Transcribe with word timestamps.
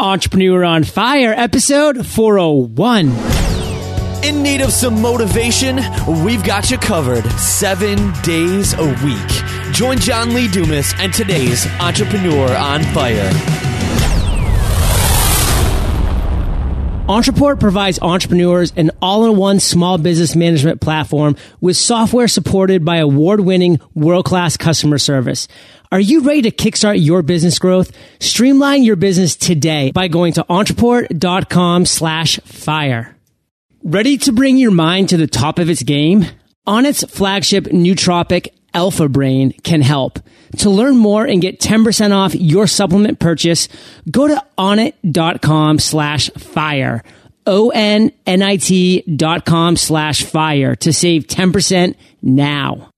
Entrepreneur 0.00 0.64
on 0.64 0.82
Fire, 0.82 1.34
episode 1.36 2.06
401. 2.06 3.08
In 4.24 4.42
need 4.42 4.62
of 4.62 4.72
some 4.72 5.02
motivation? 5.02 5.78
We've 6.24 6.42
got 6.42 6.70
you 6.70 6.78
covered 6.78 7.24
seven 7.32 8.10
days 8.22 8.72
a 8.72 8.86
week. 9.04 9.74
Join 9.74 9.98
John 9.98 10.32
Lee 10.32 10.48
Dumas 10.48 10.94
and 10.98 11.12
today's 11.12 11.66
Entrepreneur 11.80 12.56
on 12.56 12.82
Fire. 12.94 13.69
Ontraport 17.10 17.58
provides 17.58 17.98
entrepreneurs 18.00 18.72
an 18.76 18.92
all-in-one 19.02 19.58
small 19.58 19.98
business 19.98 20.36
management 20.36 20.80
platform 20.80 21.34
with 21.60 21.76
software 21.76 22.28
supported 22.28 22.84
by 22.84 22.98
award-winning 22.98 23.80
world-class 23.96 24.56
customer 24.56 24.96
service. 24.96 25.48
Are 25.90 25.98
you 25.98 26.20
ready 26.20 26.42
to 26.42 26.52
kickstart 26.52 27.04
your 27.04 27.22
business 27.22 27.58
growth? 27.58 27.90
Streamline 28.20 28.84
your 28.84 28.94
business 28.94 29.34
today 29.34 29.90
by 29.90 30.06
going 30.06 30.34
to 30.34 30.44
ontraport.com 30.44 31.84
slash 31.84 32.38
fire. 32.44 33.16
Ready 33.82 34.16
to 34.18 34.30
bring 34.30 34.56
your 34.56 34.70
mind 34.70 35.08
to 35.08 35.16
the 35.16 35.26
top 35.26 35.58
of 35.58 35.68
its 35.68 35.82
game? 35.82 36.26
Onnit's 36.64 37.02
flagship 37.12 37.64
nootropic 37.64 38.50
Alpha 38.74 39.08
Brain 39.08 39.52
can 39.62 39.80
help. 39.80 40.18
To 40.58 40.70
learn 40.70 40.96
more 40.96 41.24
and 41.24 41.40
get 41.40 41.60
10% 41.60 42.12
off 42.12 42.34
your 42.34 42.66
supplement 42.66 43.20
purchase, 43.20 43.68
go 44.10 44.26
to 44.26 44.44
onnit.com 44.58 45.78
slash 45.78 46.30
fire. 46.30 47.02
O-N-N-I-T 47.46 49.02
dot 49.16 49.44
com 49.44 49.76
slash 49.76 50.22
fire 50.22 50.76
to 50.76 50.92
save 50.92 51.26
10% 51.26 51.94
now. 52.22 52.90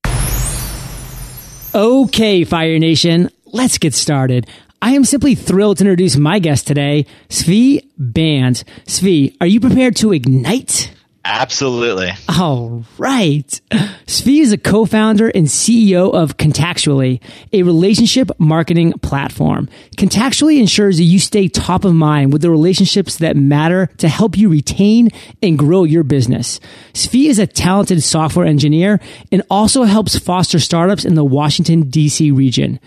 Okay, 1.74 2.44
Fire 2.44 2.78
Nation, 2.78 3.30
let's 3.46 3.78
get 3.78 3.94
started. 3.94 4.46
I 4.82 4.92
am 4.92 5.04
simply 5.04 5.34
thrilled 5.36 5.78
to 5.78 5.84
introduce 5.84 6.16
my 6.16 6.38
guest 6.38 6.66
today, 6.66 7.06
Zvi 7.28 7.88
Band. 7.96 8.64
Zvi, 8.86 9.36
are 9.40 9.46
you 9.46 9.60
prepared 9.60 9.96
to 9.96 10.12
ignite? 10.12 10.92
Absolutely. 11.24 12.10
All 12.28 12.84
right. 12.98 13.60
Zvi 14.06 14.40
is 14.40 14.52
a 14.52 14.58
co-founder 14.58 15.28
and 15.28 15.46
CEO 15.46 16.12
of 16.12 16.36
Contactually, 16.36 17.20
a 17.52 17.62
relationship 17.62 18.30
marketing 18.38 18.92
platform. 18.94 19.68
Contactually 19.96 20.58
ensures 20.58 20.96
that 20.96 21.04
you 21.04 21.20
stay 21.20 21.46
top 21.46 21.84
of 21.84 21.94
mind 21.94 22.32
with 22.32 22.42
the 22.42 22.50
relationships 22.50 23.18
that 23.18 23.36
matter 23.36 23.86
to 23.98 24.08
help 24.08 24.36
you 24.36 24.48
retain 24.48 25.10
and 25.42 25.58
grow 25.58 25.84
your 25.84 26.02
business. 26.02 26.58
Zvi 26.94 27.28
is 27.28 27.38
a 27.38 27.46
talented 27.46 28.02
software 28.02 28.46
engineer 28.46 29.00
and 29.30 29.42
also 29.48 29.84
helps 29.84 30.18
foster 30.18 30.58
startups 30.58 31.04
in 31.04 31.14
the 31.14 31.24
Washington, 31.24 31.88
D.C. 31.88 32.32
region. 32.32 32.80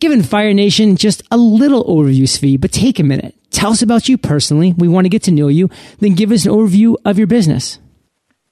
Given 0.00 0.22
Fire 0.22 0.52
Nation 0.52 0.96
just 0.96 1.22
a 1.30 1.36
little 1.36 1.84
overview, 1.84 2.24
Zvi, 2.24 2.60
but 2.60 2.72
take 2.72 2.98
a 2.98 3.02
minute. 3.02 3.34
Tell 3.50 3.72
us 3.72 3.82
about 3.82 4.08
you 4.08 4.18
personally. 4.18 4.74
We 4.76 4.88
want 4.88 5.06
to 5.06 5.08
get 5.08 5.22
to 5.24 5.30
know 5.30 5.48
you. 5.48 5.70
Then 6.00 6.14
give 6.14 6.32
us 6.32 6.44
an 6.44 6.52
overview 6.52 6.96
of 7.04 7.18
your 7.18 7.26
business. 7.26 7.78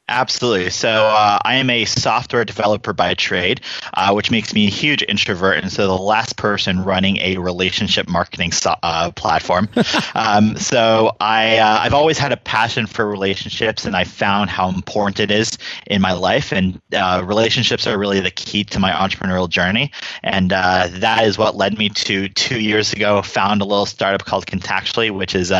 Absolutely. 0.07 0.69
So 0.69 0.91
uh, 0.91 1.39
I 1.43 1.55
am 1.55 1.71
a 1.71 1.87
software 1.87 2.45
developer 2.45 2.93
by 2.93 3.15
trade, 3.15 3.63
uh, 3.95 4.13
which 4.13 4.31
makes 4.31 4.53
me 4.53 4.67
a 4.67 4.71
huge 4.71 5.03
introvert, 5.03 5.63
and 5.63 5.73
so 5.73 5.87
the 5.87 5.95
last 5.97 6.37
person 6.37 6.85
running 6.85 7.17
a 7.19 7.39
relationship 7.39 8.07
marketing 8.07 8.53
so- 8.53 8.77
uh, 8.83 9.13
platform. 9.13 9.67
um, 10.15 10.57
so 10.59 11.17
I 11.21 11.57
uh, 11.57 11.79
I've 11.81 11.95
always 11.95 12.19
had 12.19 12.33
a 12.33 12.37
passion 12.37 12.87
for 12.87 13.09
relationships, 13.09 13.87
and 13.87 13.97
I 13.97 14.05
found 14.05 14.51
how 14.51 14.69
important 14.69 15.21
it 15.21 15.31
is 15.31 15.57
in 15.87 16.03
my 16.03 16.13
life. 16.13 16.53
And 16.53 16.83
uh, 16.95 17.23
relationships 17.25 17.87
are 17.87 17.97
really 17.97 18.21
the 18.21 18.31
key 18.31 18.65
to 18.65 18.79
my 18.79 18.91
entrepreneurial 18.93 19.49
journey, 19.49 19.91
and 20.23 20.53
uh, 20.53 20.89
that 20.91 21.25
is 21.25 21.39
what 21.39 21.57
led 21.57 21.79
me 21.79 21.89
to 21.89 22.29
two 22.29 22.61
years 22.61 22.93
ago 22.93 23.23
found 23.23 23.63
a 23.63 23.65
little 23.65 23.87
startup 23.87 24.27
called 24.27 24.45
Contactually, 24.45 25.11
which 25.11 25.35
is 25.35 25.51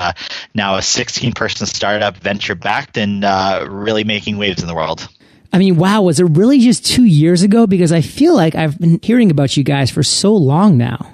now 0.55 0.77
a 0.77 0.83
16 0.83 1.33
person 1.33 1.67
startup, 1.67 2.19
venture 2.19 2.55
backed, 2.55 2.99
and 2.99 3.23
really 3.73 4.05
making 4.05 4.34
waves 4.39 4.63
in 4.63 4.69
the 4.69 4.75
world. 4.75 5.09
I 5.53 5.59
mean, 5.59 5.77
wow, 5.77 6.03
was 6.03 6.19
it 6.19 6.25
really 6.25 6.59
just 6.59 6.85
two 6.85 7.05
years 7.05 7.43
ago? 7.43 7.67
Because 7.67 7.93
I 7.93 8.01
feel 8.01 8.35
like 8.35 8.55
I've 8.55 8.79
been 8.79 8.99
hearing 9.03 9.31
about 9.31 9.57
you 9.57 9.63
guys 9.63 9.91
for 9.91 10.03
so 10.03 10.35
long 10.35 10.77
now. 10.77 11.14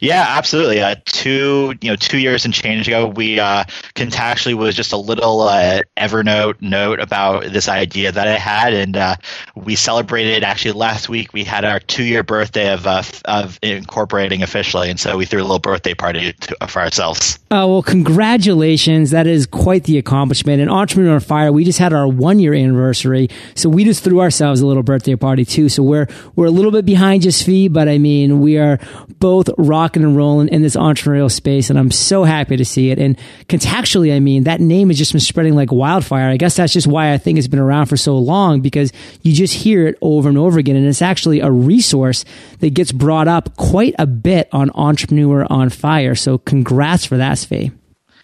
Yeah, 0.00 0.24
absolutely. 0.28 0.80
Uh, 0.80 0.96
two, 1.04 1.74
you 1.80 1.90
know, 1.90 1.96
two 1.96 2.18
years 2.18 2.44
and 2.44 2.52
change 2.52 2.88
ago, 2.88 3.06
we 3.06 3.40
uh, 3.40 3.64
Contactually 3.94 4.54
was 4.54 4.74
just 4.74 4.92
a 4.92 4.96
little 4.96 5.42
uh, 5.42 5.80
Evernote 5.96 6.60
note 6.60 7.00
about 7.00 7.44
this 7.44 7.68
idea 7.68 8.12
that 8.12 8.28
I 8.28 8.36
had, 8.36 8.72
and 8.72 8.96
uh, 8.96 9.16
we 9.54 9.76
celebrated 9.76 10.44
actually 10.44 10.72
last 10.72 11.08
week. 11.08 11.32
We 11.32 11.44
had 11.44 11.64
our 11.64 11.80
two-year 11.80 12.22
birthday 12.22 12.72
of 12.72 12.86
uh, 12.86 13.02
of 13.24 13.58
incorporating 13.62 14.42
officially, 14.42 14.90
and 14.90 14.98
so 14.98 15.16
we 15.16 15.26
threw 15.26 15.40
a 15.40 15.42
little 15.42 15.58
birthday 15.58 15.94
party 15.94 16.32
to, 16.32 16.66
for 16.68 16.80
ourselves. 16.80 17.38
Oh 17.50 17.68
well, 17.68 17.82
congratulations! 17.82 19.10
That 19.10 19.26
is 19.26 19.46
quite 19.46 19.84
the 19.84 19.98
accomplishment. 19.98 20.60
And 20.60 20.70
Entrepreneur 20.70 21.20
Fire, 21.20 21.52
we 21.52 21.64
just 21.64 21.78
had 21.78 21.92
our 21.92 22.08
one-year 22.08 22.54
anniversary, 22.54 23.28
so 23.54 23.68
we 23.68 23.84
just 23.84 24.04
threw 24.04 24.20
ourselves 24.20 24.60
a 24.60 24.66
little 24.66 24.82
birthday 24.82 25.16
party 25.16 25.44
too. 25.44 25.68
So 25.68 25.82
we're 25.82 26.08
we're 26.36 26.46
a 26.46 26.50
little 26.50 26.72
bit 26.72 26.84
behind 26.84 27.22
just 27.22 27.44
fee, 27.44 27.68
but 27.68 27.88
I 27.88 27.98
mean, 27.98 28.40
we 28.40 28.58
are 28.58 28.78
both 29.18 29.48
rocking 29.74 30.04
and 30.04 30.16
rolling 30.16 30.48
in 30.48 30.62
this 30.62 30.76
entrepreneurial 30.76 31.30
space, 31.30 31.68
and 31.68 31.78
I'm 31.78 31.90
so 31.90 32.22
happy 32.22 32.56
to 32.56 32.64
see 32.64 32.90
it. 32.90 32.98
And 33.00 33.18
Contactually, 33.48 34.14
I 34.14 34.20
mean, 34.20 34.44
that 34.44 34.60
name 34.60 34.88
has 34.88 34.98
just 34.98 35.12
been 35.12 35.20
spreading 35.20 35.54
like 35.54 35.72
wildfire. 35.72 36.28
I 36.28 36.36
guess 36.36 36.56
that's 36.56 36.72
just 36.72 36.86
why 36.86 37.12
I 37.12 37.18
think 37.18 37.38
it's 37.38 37.48
been 37.48 37.58
around 37.58 37.86
for 37.86 37.96
so 37.96 38.16
long 38.16 38.60
because 38.60 38.92
you 39.22 39.32
just 39.32 39.54
hear 39.54 39.86
it 39.86 39.98
over 40.00 40.28
and 40.28 40.38
over 40.38 40.58
again, 40.58 40.76
and 40.76 40.86
it's 40.86 41.02
actually 41.02 41.40
a 41.40 41.50
resource 41.50 42.24
that 42.60 42.72
gets 42.72 42.92
brought 42.92 43.28
up 43.28 43.56
quite 43.56 43.94
a 43.98 44.06
bit 44.06 44.48
on 44.52 44.70
Entrepreneur 44.74 45.46
on 45.50 45.70
Fire. 45.70 46.14
So, 46.14 46.38
congrats 46.38 47.04
for 47.04 47.16
that, 47.16 47.36
Zvi. 47.36 47.72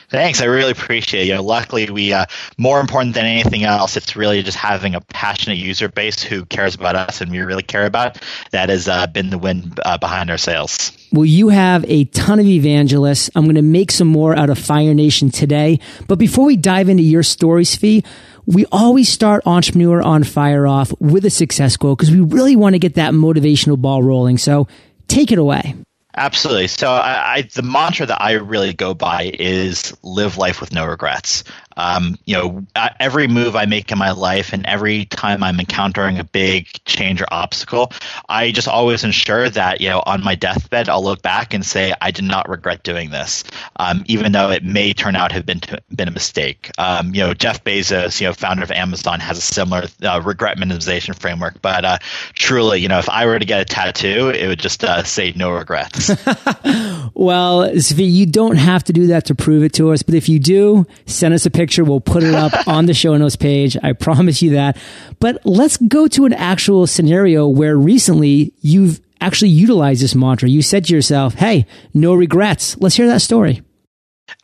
Thanks. 0.08 0.40
I 0.40 0.46
really 0.46 0.72
appreciate 0.72 1.22
it. 1.22 1.26
You 1.28 1.34
know, 1.34 1.42
luckily, 1.42 1.88
we 1.90 2.12
uh, 2.12 2.26
more 2.58 2.80
important 2.80 3.14
than 3.14 3.26
anything 3.26 3.64
else, 3.64 3.96
it's 3.96 4.16
really 4.16 4.42
just 4.42 4.56
having 4.56 4.94
a 4.94 5.00
passionate 5.00 5.58
user 5.58 5.88
base 5.88 6.22
who 6.22 6.44
cares 6.46 6.74
about 6.74 6.96
us 6.96 7.20
and 7.20 7.30
we 7.30 7.38
really 7.38 7.62
care 7.62 7.86
about. 7.86 8.20
That 8.50 8.68
has 8.68 8.88
uh, 8.88 9.06
been 9.06 9.30
the 9.30 9.38
win 9.38 9.74
uh, 9.84 9.98
behind 9.98 10.30
our 10.30 10.38
sales. 10.38 10.90
Well, 11.12 11.25
you 11.25 11.48
have 11.48 11.84
a 11.88 12.04
ton 12.04 12.38
of 12.38 12.47
evangelists. 12.47 13.31
I'm 13.34 13.44
going 13.44 13.56
to 13.56 13.62
make 13.62 13.91
some 13.91 14.06
more 14.06 14.37
out 14.37 14.48
of 14.48 14.59
Fire 14.59 14.94
Nation 14.94 15.31
today. 15.31 15.81
But 16.06 16.19
before 16.19 16.44
we 16.44 16.56
dive 16.56 16.88
into 16.88 17.03
your 17.03 17.25
stories, 17.25 17.76
Zvi, 17.76 18.06
we 18.47 18.65
always 18.71 19.09
start 19.09 19.47
Entrepreneur 19.47 20.00
on 20.03 20.22
Fire 20.25 20.66
off 20.66 20.93
with 21.00 21.25
a 21.25 21.31
success 21.31 21.76
quote 21.76 21.98
because 21.98 22.12
we 22.15 22.21
really 22.21 22.54
want 22.54 22.75
to 22.75 22.78
get 22.78 22.94
that 22.94 23.12
motivational 23.12 23.81
ball 23.81 24.03
rolling. 24.03 24.38
So 24.38 24.69
take 25.09 25.32
it 25.32 25.38
away. 25.38 25.75
Absolutely. 26.16 26.66
So, 26.66 26.91
I, 26.91 27.34
I, 27.34 27.42
the 27.42 27.62
mantra 27.62 28.06
that 28.06 28.21
I 28.21 28.32
really 28.32 28.72
go 28.72 28.94
by 28.94 29.31
is 29.32 29.97
live 30.03 30.37
life 30.37 30.60
with 30.60 30.72
no 30.72 30.84
regrets. 30.84 31.44
Um, 31.76 32.19
you 32.25 32.34
know, 32.34 32.66
every 32.98 33.26
move 33.26 33.56
I 33.56 33.66
make 33.66 33.91
in 33.91 33.98
my 33.98 34.10
life 34.10 34.53
and 34.53 34.66
every 34.66 35.06
time 35.06 35.42
I'm 35.42 35.58
encountering 35.58 36.19
a 36.19 36.25
big 36.25 36.66
change 36.84 37.22
or 37.22 37.26
obstacle, 37.31 37.92
I 38.28 38.50
just 38.50 38.69
always 38.69 39.04
ensure 39.04 39.48
that, 39.50 39.80
you 39.80 39.88
know, 39.88 40.03
on 40.06 40.22
my 40.22 40.34
deathbed, 40.34 40.88
I'll 40.88 41.03
look 41.03 41.22
back 41.22 41.54
and 41.54 41.64
say, 41.64 41.94
I 42.00 42.10
did 42.10 42.25
not 42.25 42.48
regret 42.48 42.82
doing 42.82 43.10
this, 43.10 43.44
um, 43.76 44.04
even 44.06 44.32
though 44.32 44.50
it 44.50 44.64
may 44.64 44.92
turn 44.92 45.16
out 45.16 45.28
to 45.28 45.34
have 45.34 45.47
been, 45.47 45.60
to, 45.60 45.82
been 45.94 46.09
a 46.09 46.12
mistake. 46.12 46.70
Um, 46.78 47.14
you 47.14 47.20
know, 47.20 47.34
Jeff 47.34 47.64
Bezos, 47.64 48.20
you 48.20 48.26
know, 48.26 48.32
founder 48.32 48.62
of 48.62 48.70
Amazon, 48.70 49.20
has 49.20 49.38
a 49.38 49.41
similar 49.41 49.84
uh, 50.03 50.20
regret 50.25 50.59
minimization 50.59 51.19
framework. 51.19 51.62
But 51.62 51.84
uh, 51.84 51.98
truly, 52.34 52.80
you 52.80 52.88
know, 52.88 52.98
if 52.98 53.09
I 53.09 53.26
were 53.26 53.38
to 53.38 53.44
get 53.44 53.60
a 53.60 53.64
tattoo, 53.64 54.28
it 54.30 54.47
would 54.47 54.60
just 54.60 54.84
uh, 54.84 55.03
say 55.04 55.32
no 55.36 55.50
regrets. 55.50 56.09
well, 57.14 57.70
Zvi, 57.70 58.10
you 58.10 58.26
don't 58.26 58.56
have 58.56 58.84
to 58.84 58.92
do 58.92 59.06
that 59.09 59.25
to 59.26 59.34
prove 59.34 59.62
it 59.62 59.72
to 59.75 59.92
us. 59.92 60.03
But 60.03 60.14
if 60.14 60.28
you 60.28 60.38
do, 60.38 60.86
send 61.06 61.34
us 61.34 61.47
a 61.47 61.50
picture 61.50 61.69
picture. 61.70 61.84
We'll 61.84 62.00
put 62.00 62.25
it 62.25 62.34
up 62.34 62.66
on 62.66 62.86
the 62.86 62.94
show 62.94 63.16
notes 63.16 63.36
page. 63.36 63.76
I 63.81 63.92
promise 63.92 64.42
you 64.42 64.50
that. 64.50 64.76
But 65.20 65.41
let's 65.47 65.76
go 65.76 66.08
to 66.08 66.25
an 66.25 66.32
actual 66.32 66.88
scenario 66.88 67.47
where 67.47 67.76
recently 67.76 68.53
you've 68.60 69.00
actually 69.20 69.50
utilized 69.50 70.03
this 70.03 70.16
mantra. 70.16 70.48
You 70.48 70.62
said 70.62 70.86
to 70.86 70.94
yourself, 70.94 71.34
Hey, 71.34 71.66
no 71.94 72.14
regrets. 72.14 72.76
Let's 72.78 72.97
hear 72.97 73.06
that 73.06 73.22
story. 73.22 73.62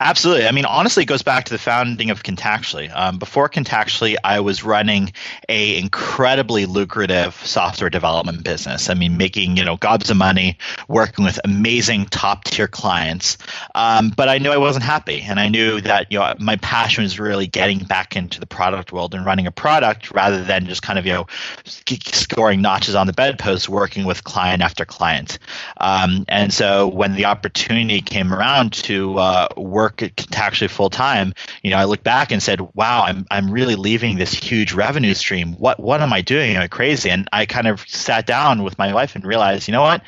Absolutely. 0.00 0.46
I 0.46 0.52
mean, 0.52 0.64
honestly, 0.64 1.02
it 1.04 1.06
goes 1.06 1.22
back 1.22 1.44
to 1.46 1.54
the 1.54 1.58
founding 1.58 2.10
of 2.10 2.22
Contactually. 2.22 2.94
Um, 2.94 3.18
before 3.18 3.48
Contactually, 3.48 4.16
I 4.24 4.40
was 4.40 4.62
running 4.62 5.12
a 5.48 5.78
incredibly 5.78 6.66
lucrative 6.66 7.34
software 7.34 7.90
development 7.90 8.44
business. 8.44 8.90
I 8.90 8.94
mean, 8.94 9.16
making 9.16 9.56
you 9.56 9.64
know 9.64 9.76
gobs 9.76 10.10
of 10.10 10.16
money, 10.16 10.58
working 10.88 11.24
with 11.24 11.40
amazing 11.44 12.06
top 12.06 12.44
tier 12.44 12.68
clients. 12.68 13.38
Um, 13.74 14.10
but 14.16 14.28
I 14.28 14.38
knew 14.38 14.50
I 14.50 14.58
wasn't 14.58 14.84
happy, 14.84 15.22
and 15.22 15.40
I 15.40 15.48
knew 15.48 15.80
that 15.82 16.10
you 16.10 16.18
know 16.18 16.34
my 16.38 16.56
passion 16.56 17.04
was 17.04 17.18
really 17.18 17.46
getting 17.46 17.78
back 17.78 18.16
into 18.16 18.40
the 18.40 18.46
product 18.46 18.92
world 18.92 19.14
and 19.14 19.24
running 19.24 19.46
a 19.46 19.52
product 19.52 20.10
rather 20.12 20.42
than 20.42 20.66
just 20.66 20.82
kind 20.82 20.98
of 20.98 21.06
you 21.06 21.12
know 21.12 21.26
scoring 21.64 22.60
notches 22.60 22.94
on 22.94 23.06
the 23.06 23.12
bedpost, 23.12 23.68
working 23.68 24.04
with 24.04 24.24
client 24.24 24.62
after 24.62 24.84
client. 24.84 25.38
Um, 25.78 26.24
and 26.28 26.52
so 26.52 26.88
when 26.88 27.14
the 27.14 27.24
opportunity 27.24 28.00
came 28.00 28.32
around 28.32 28.72
to 28.72 29.18
uh, 29.18 29.48
work 29.76 29.98
Contactually 29.98 30.70
full 30.70 30.88
time, 30.88 31.34
you 31.62 31.70
know, 31.70 31.76
I 31.76 31.84
look 31.84 32.02
back 32.02 32.32
and 32.32 32.42
said, 32.42 32.60
"Wow, 32.74 33.04
I'm 33.04 33.26
I'm 33.30 33.50
really 33.50 33.74
leaving 33.74 34.16
this 34.16 34.32
huge 34.32 34.72
revenue 34.72 35.12
stream. 35.12 35.52
What 35.52 35.78
what 35.78 36.00
am 36.00 36.14
I 36.14 36.22
doing? 36.22 36.56
Am 36.56 36.62
I 36.62 36.68
crazy?" 36.68 37.10
And 37.10 37.28
I 37.30 37.44
kind 37.44 37.66
of 37.66 37.86
sat 37.86 38.26
down 38.26 38.62
with 38.62 38.78
my 38.78 38.94
wife 38.94 39.14
and 39.14 39.24
realized, 39.24 39.68
you 39.68 39.72
know 39.72 39.82
what? 39.82 40.02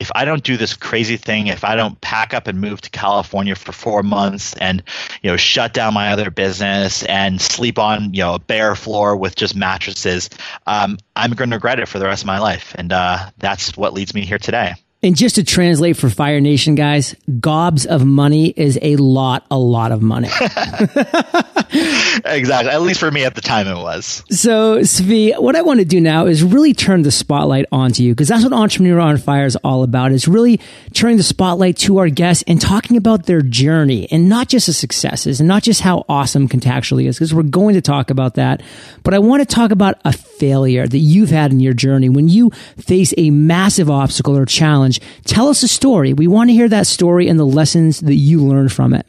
If 0.00 0.10
I 0.16 0.24
don't 0.24 0.42
do 0.42 0.56
this 0.56 0.74
crazy 0.74 1.16
thing, 1.16 1.46
if 1.46 1.62
I 1.62 1.76
don't 1.76 2.00
pack 2.00 2.34
up 2.34 2.48
and 2.48 2.60
move 2.60 2.80
to 2.80 2.90
California 2.90 3.54
for 3.54 3.70
four 3.70 4.02
months 4.02 4.54
and 4.56 4.82
you 5.22 5.30
know 5.30 5.36
shut 5.36 5.72
down 5.72 5.94
my 5.94 6.12
other 6.12 6.30
business 6.30 7.04
and 7.04 7.40
sleep 7.40 7.78
on 7.78 8.12
you 8.12 8.22
know 8.22 8.34
a 8.34 8.40
bare 8.40 8.74
floor 8.74 9.16
with 9.16 9.36
just 9.36 9.54
mattresses, 9.54 10.28
um, 10.66 10.98
I'm 11.14 11.30
going 11.32 11.50
to 11.50 11.56
regret 11.56 11.78
it 11.78 11.86
for 11.86 12.00
the 12.00 12.06
rest 12.06 12.24
of 12.24 12.26
my 12.26 12.40
life. 12.40 12.74
And 12.76 12.92
uh, 12.92 13.30
that's 13.38 13.76
what 13.76 13.94
leads 13.94 14.14
me 14.14 14.22
here 14.24 14.38
today. 14.38 14.74
And 15.04 15.16
just 15.16 15.34
to 15.34 15.42
translate 15.42 15.96
for 15.96 16.08
Fire 16.08 16.40
Nation 16.40 16.76
guys, 16.76 17.16
gobs 17.40 17.86
of 17.86 18.04
money 18.04 18.54
is 18.56 18.78
a 18.80 18.94
lot, 18.96 19.44
a 19.50 19.58
lot 19.58 19.90
of 19.90 20.00
money. 20.00 20.28
exactly. 22.24 22.70
At 22.70 22.82
least 22.82 23.00
for 23.00 23.10
me 23.10 23.24
at 23.24 23.34
the 23.34 23.40
time 23.40 23.66
it 23.66 23.76
was. 23.76 24.24
So, 24.30 24.78
Zvi, 24.80 25.38
what 25.40 25.56
I 25.56 25.62
want 25.62 25.80
to 25.80 25.84
do 25.84 26.00
now 26.00 26.26
is 26.26 26.42
really 26.42 26.74
turn 26.74 27.02
the 27.02 27.10
spotlight 27.10 27.66
onto 27.72 28.02
you 28.02 28.12
because 28.12 28.28
that's 28.28 28.44
what 28.44 28.52
Entrepreneur 28.52 29.00
on 29.00 29.16
Fire 29.16 29.46
is 29.46 29.56
all 29.56 29.82
about 29.82 30.12
is 30.12 30.28
really 30.28 30.60
turning 30.92 31.16
the 31.16 31.22
spotlight 31.22 31.76
to 31.78 31.98
our 31.98 32.08
guests 32.08 32.44
and 32.46 32.60
talking 32.60 32.96
about 32.96 33.26
their 33.26 33.42
journey 33.42 34.08
and 34.10 34.28
not 34.28 34.48
just 34.48 34.66
the 34.66 34.72
successes 34.72 35.40
and 35.40 35.48
not 35.48 35.62
just 35.62 35.80
how 35.80 36.04
awesome 36.08 36.48
Contactually 36.48 37.06
is 37.06 37.16
because 37.16 37.34
we're 37.34 37.42
going 37.42 37.74
to 37.74 37.80
talk 37.80 38.10
about 38.10 38.34
that. 38.34 38.62
But 39.02 39.14
I 39.14 39.18
want 39.18 39.46
to 39.48 39.54
talk 39.54 39.70
about 39.70 40.00
a 40.04 40.12
failure 40.12 40.86
that 40.86 40.98
you've 40.98 41.30
had 41.30 41.52
in 41.52 41.60
your 41.60 41.74
journey 41.74 42.08
when 42.08 42.28
you 42.28 42.50
face 42.78 43.14
a 43.16 43.30
massive 43.30 43.90
obstacle 43.90 44.36
or 44.36 44.44
challenge 44.46 44.72
challenge. 44.72 45.00
Tell 45.24 45.48
us 45.48 45.62
a 45.62 45.68
story. 45.68 46.12
We 46.12 46.26
want 46.26 46.50
to 46.50 46.54
hear 46.54 46.68
that 46.68 46.86
story 46.86 47.28
and 47.28 47.38
the 47.38 47.46
lessons 47.46 48.00
that 48.00 48.14
you 48.14 48.44
learned 48.44 48.72
from 48.72 48.94
it. 48.94 49.06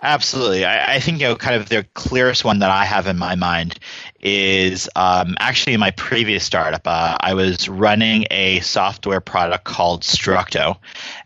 Absolutely. 0.00 0.64
I, 0.64 0.94
I, 0.94 1.00
think 1.00 1.20
you 1.20 1.26
know, 1.26 1.34
kind 1.34 1.56
of 1.56 1.68
the 1.68 1.84
clearest 1.94 2.44
one 2.44 2.60
that 2.60 2.70
I 2.70 2.84
have 2.84 3.08
in 3.08 3.18
my 3.18 3.34
mind 3.34 3.80
is 4.20 4.88
um, 4.94 5.34
actually 5.40 5.74
in 5.74 5.80
my 5.80 5.90
previous 5.90 6.44
startup. 6.44 6.82
Uh, 6.86 7.16
I 7.18 7.34
was 7.34 7.68
running 7.68 8.26
a 8.30 8.60
software 8.60 9.20
product 9.20 9.64
called 9.64 10.02
Structo, 10.02 10.76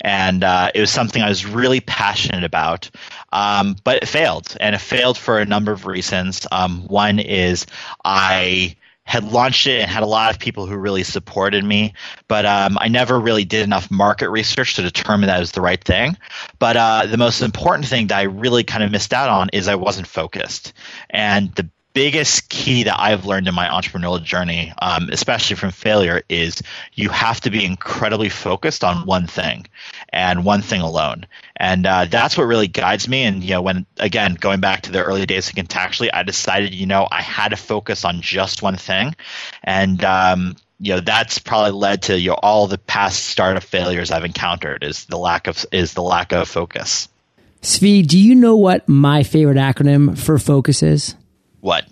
and 0.01 0.43
uh, 0.43 0.71
it 0.75 0.81
was 0.81 0.91
something 0.91 1.23
I 1.23 1.29
was 1.29 1.45
really 1.45 1.81
passionate 1.81 2.45
about. 2.45 2.91
Um, 3.31 3.77
but 3.85 4.03
it 4.03 4.09
failed, 4.09 4.57
and 4.59 4.75
it 4.75 4.81
failed 4.81 5.19
for 5.19 5.39
a 5.39 5.45
number 5.45 5.73
of 5.73 5.85
reasons. 5.85 6.47
Um, 6.51 6.87
one 6.89 7.19
is 7.19 7.67
I 8.05 8.77
had 9.05 9.31
launched 9.31 9.67
it 9.67 9.81
and 9.81 9.91
had 9.91 10.03
a 10.03 10.07
lot 10.07 10.31
of 10.33 10.39
people 10.39 10.67
who 10.67 10.77
really 10.77 11.03
supported 11.03 11.65
me, 11.65 11.93
but 12.29 12.47
um, 12.47 12.79
I 12.81 12.89
never 12.89 13.19
really 13.19 13.45
did 13.45 13.63
enough 13.63 13.91
market 13.91 14.31
research 14.31 14.77
to 14.77 14.83
determine 14.83 15.27
that 15.27 15.41
was 15.41 15.53
the 15.53 15.61
right 15.61 15.83
thing. 15.83 16.17
But 16.59 16.77
uh, 16.77 17.07
the 17.07 17.17
most 17.17 17.43
important 17.43 17.87
thing 17.87 18.07
that 18.09 18.19
I 18.19 18.23
really 18.23 18.65
kind 18.65 18.85
of 18.85 18.91
missed 18.91 19.13
out 19.13 19.29
on 19.29 19.51
is 19.53 19.69
I 19.69 19.75
wasn't 19.75 20.07
focused. 20.07 20.73
And 21.11 21.53
the 21.55 21.69
biggest 21.93 22.49
key 22.49 22.85
that 22.85 22.99
I've 22.99 23.27
learned 23.27 23.49
in 23.49 23.55
my 23.55 23.69
entrepreneurial 23.69 24.23
journey, 24.23 24.73
um, 24.81 25.09
especially 25.11 25.57
from 25.57 25.71
failure, 25.71 26.23
is 26.29 26.63
you 26.95 27.09
have 27.11 27.41
to 27.43 27.51
be 27.51 27.65
incredibly 27.65 28.29
focused 28.29 28.85
on 28.85 29.07
one 29.07 29.27
thing 29.27 29.67
and 30.11 30.45
one 30.45 30.63
thing 30.63 30.81
alone. 30.81 31.27
And 31.57 31.87
uh, 31.87 32.07
that's 32.07 32.37
what 32.37 32.45
really 32.45 32.69
guides 32.69 33.09
me. 33.09 33.25
And, 33.25 33.43
you 33.43 33.51
know, 33.51 33.63
when, 33.63 33.87
again, 33.99 34.35
going 34.35 34.61
back 34.61 34.83
to 34.83 34.93
the 34.93 35.03
early 35.03 35.27
days 35.27 35.49
of 35.49 35.55
Contactually, 35.55 36.11
I 36.13 36.23
decided, 36.23 36.75
you 36.75 36.87
know, 36.87 37.09
I 37.11 37.23
had 37.23 37.49
to 37.49 37.57
focus 37.57 38.05
on 38.05 38.21
just 38.21 38.63
one 38.63 38.77
thing. 38.77 39.15
And, 39.63 40.03
um, 40.05 40.57
you 40.83 40.93
know 40.93 41.01
that's 41.01 41.39
probably 41.39 41.71
led 41.71 42.03
to 42.03 42.19
you 42.19 42.31
know, 42.31 42.39
all 42.43 42.67
the 42.67 42.77
past 42.77 43.27
startup 43.27 43.63
failures 43.63 44.11
I've 44.11 44.25
encountered 44.25 44.83
is 44.83 45.05
the 45.05 45.17
lack 45.17 45.47
of 45.47 45.65
is 45.71 45.95
the 45.95 46.03
lack 46.03 46.33
of 46.33 46.49
focus. 46.49 47.09
Zvi, 47.63 48.05
do 48.05 48.19
you 48.19 48.35
know 48.35 48.57
what 48.57 48.89
my 48.89 49.23
favorite 49.23 49.59
acronym 49.59 50.19
for 50.19 50.41
focus 50.41 50.83
is? 50.83 51.15
What? 51.63 51.87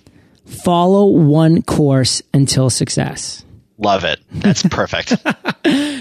Follow 0.46 1.06
one 1.06 1.62
course 1.62 2.22
until 2.34 2.70
success. 2.70 3.44
Love 3.78 4.02
it. 4.02 4.20
That's 4.32 4.64
perfect. 4.64 5.08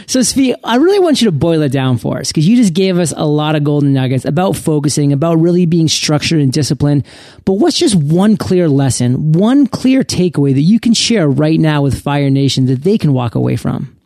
so, 0.09 0.19
Zvi, 0.19 0.55
I 0.63 0.77
really 0.77 0.99
want 0.99 1.21
you 1.21 1.27
to 1.27 1.31
boil 1.31 1.61
it 1.61 1.71
down 1.71 1.99
for 1.99 2.17
us 2.17 2.29
because 2.29 2.47
you 2.47 2.57
just 2.57 2.73
gave 2.73 2.97
us 2.97 3.13
a 3.15 3.25
lot 3.25 3.55
of 3.55 3.63
golden 3.63 3.93
nuggets 3.93 4.25
about 4.25 4.57
focusing, 4.57 5.13
about 5.13 5.35
really 5.35 5.67
being 5.67 5.87
structured 5.87 6.41
and 6.41 6.51
disciplined. 6.51 7.05
But 7.45 7.53
what's 7.53 7.77
just 7.77 7.93
one 7.93 8.37
clear 8.37 8.67
lesson, 8.67 9.33
one 9.33 9.67
clear 9.67 10.01
takeaway 10.01 10.53
that 10.55 10.61
you 10.61 10.79
can 10.79 10.95
share 10.95 11.29
right 11.29 11.59
now 11.59 11.83
with 11.83 12.01
Fire 12.01 12.31
Nation 12.31 12.65
that 12.65 12.83
they 12.83 12.97
can 12.97 13.13
walk 13.13 13.35
away 13.35 13.55
from? 13.55 13.98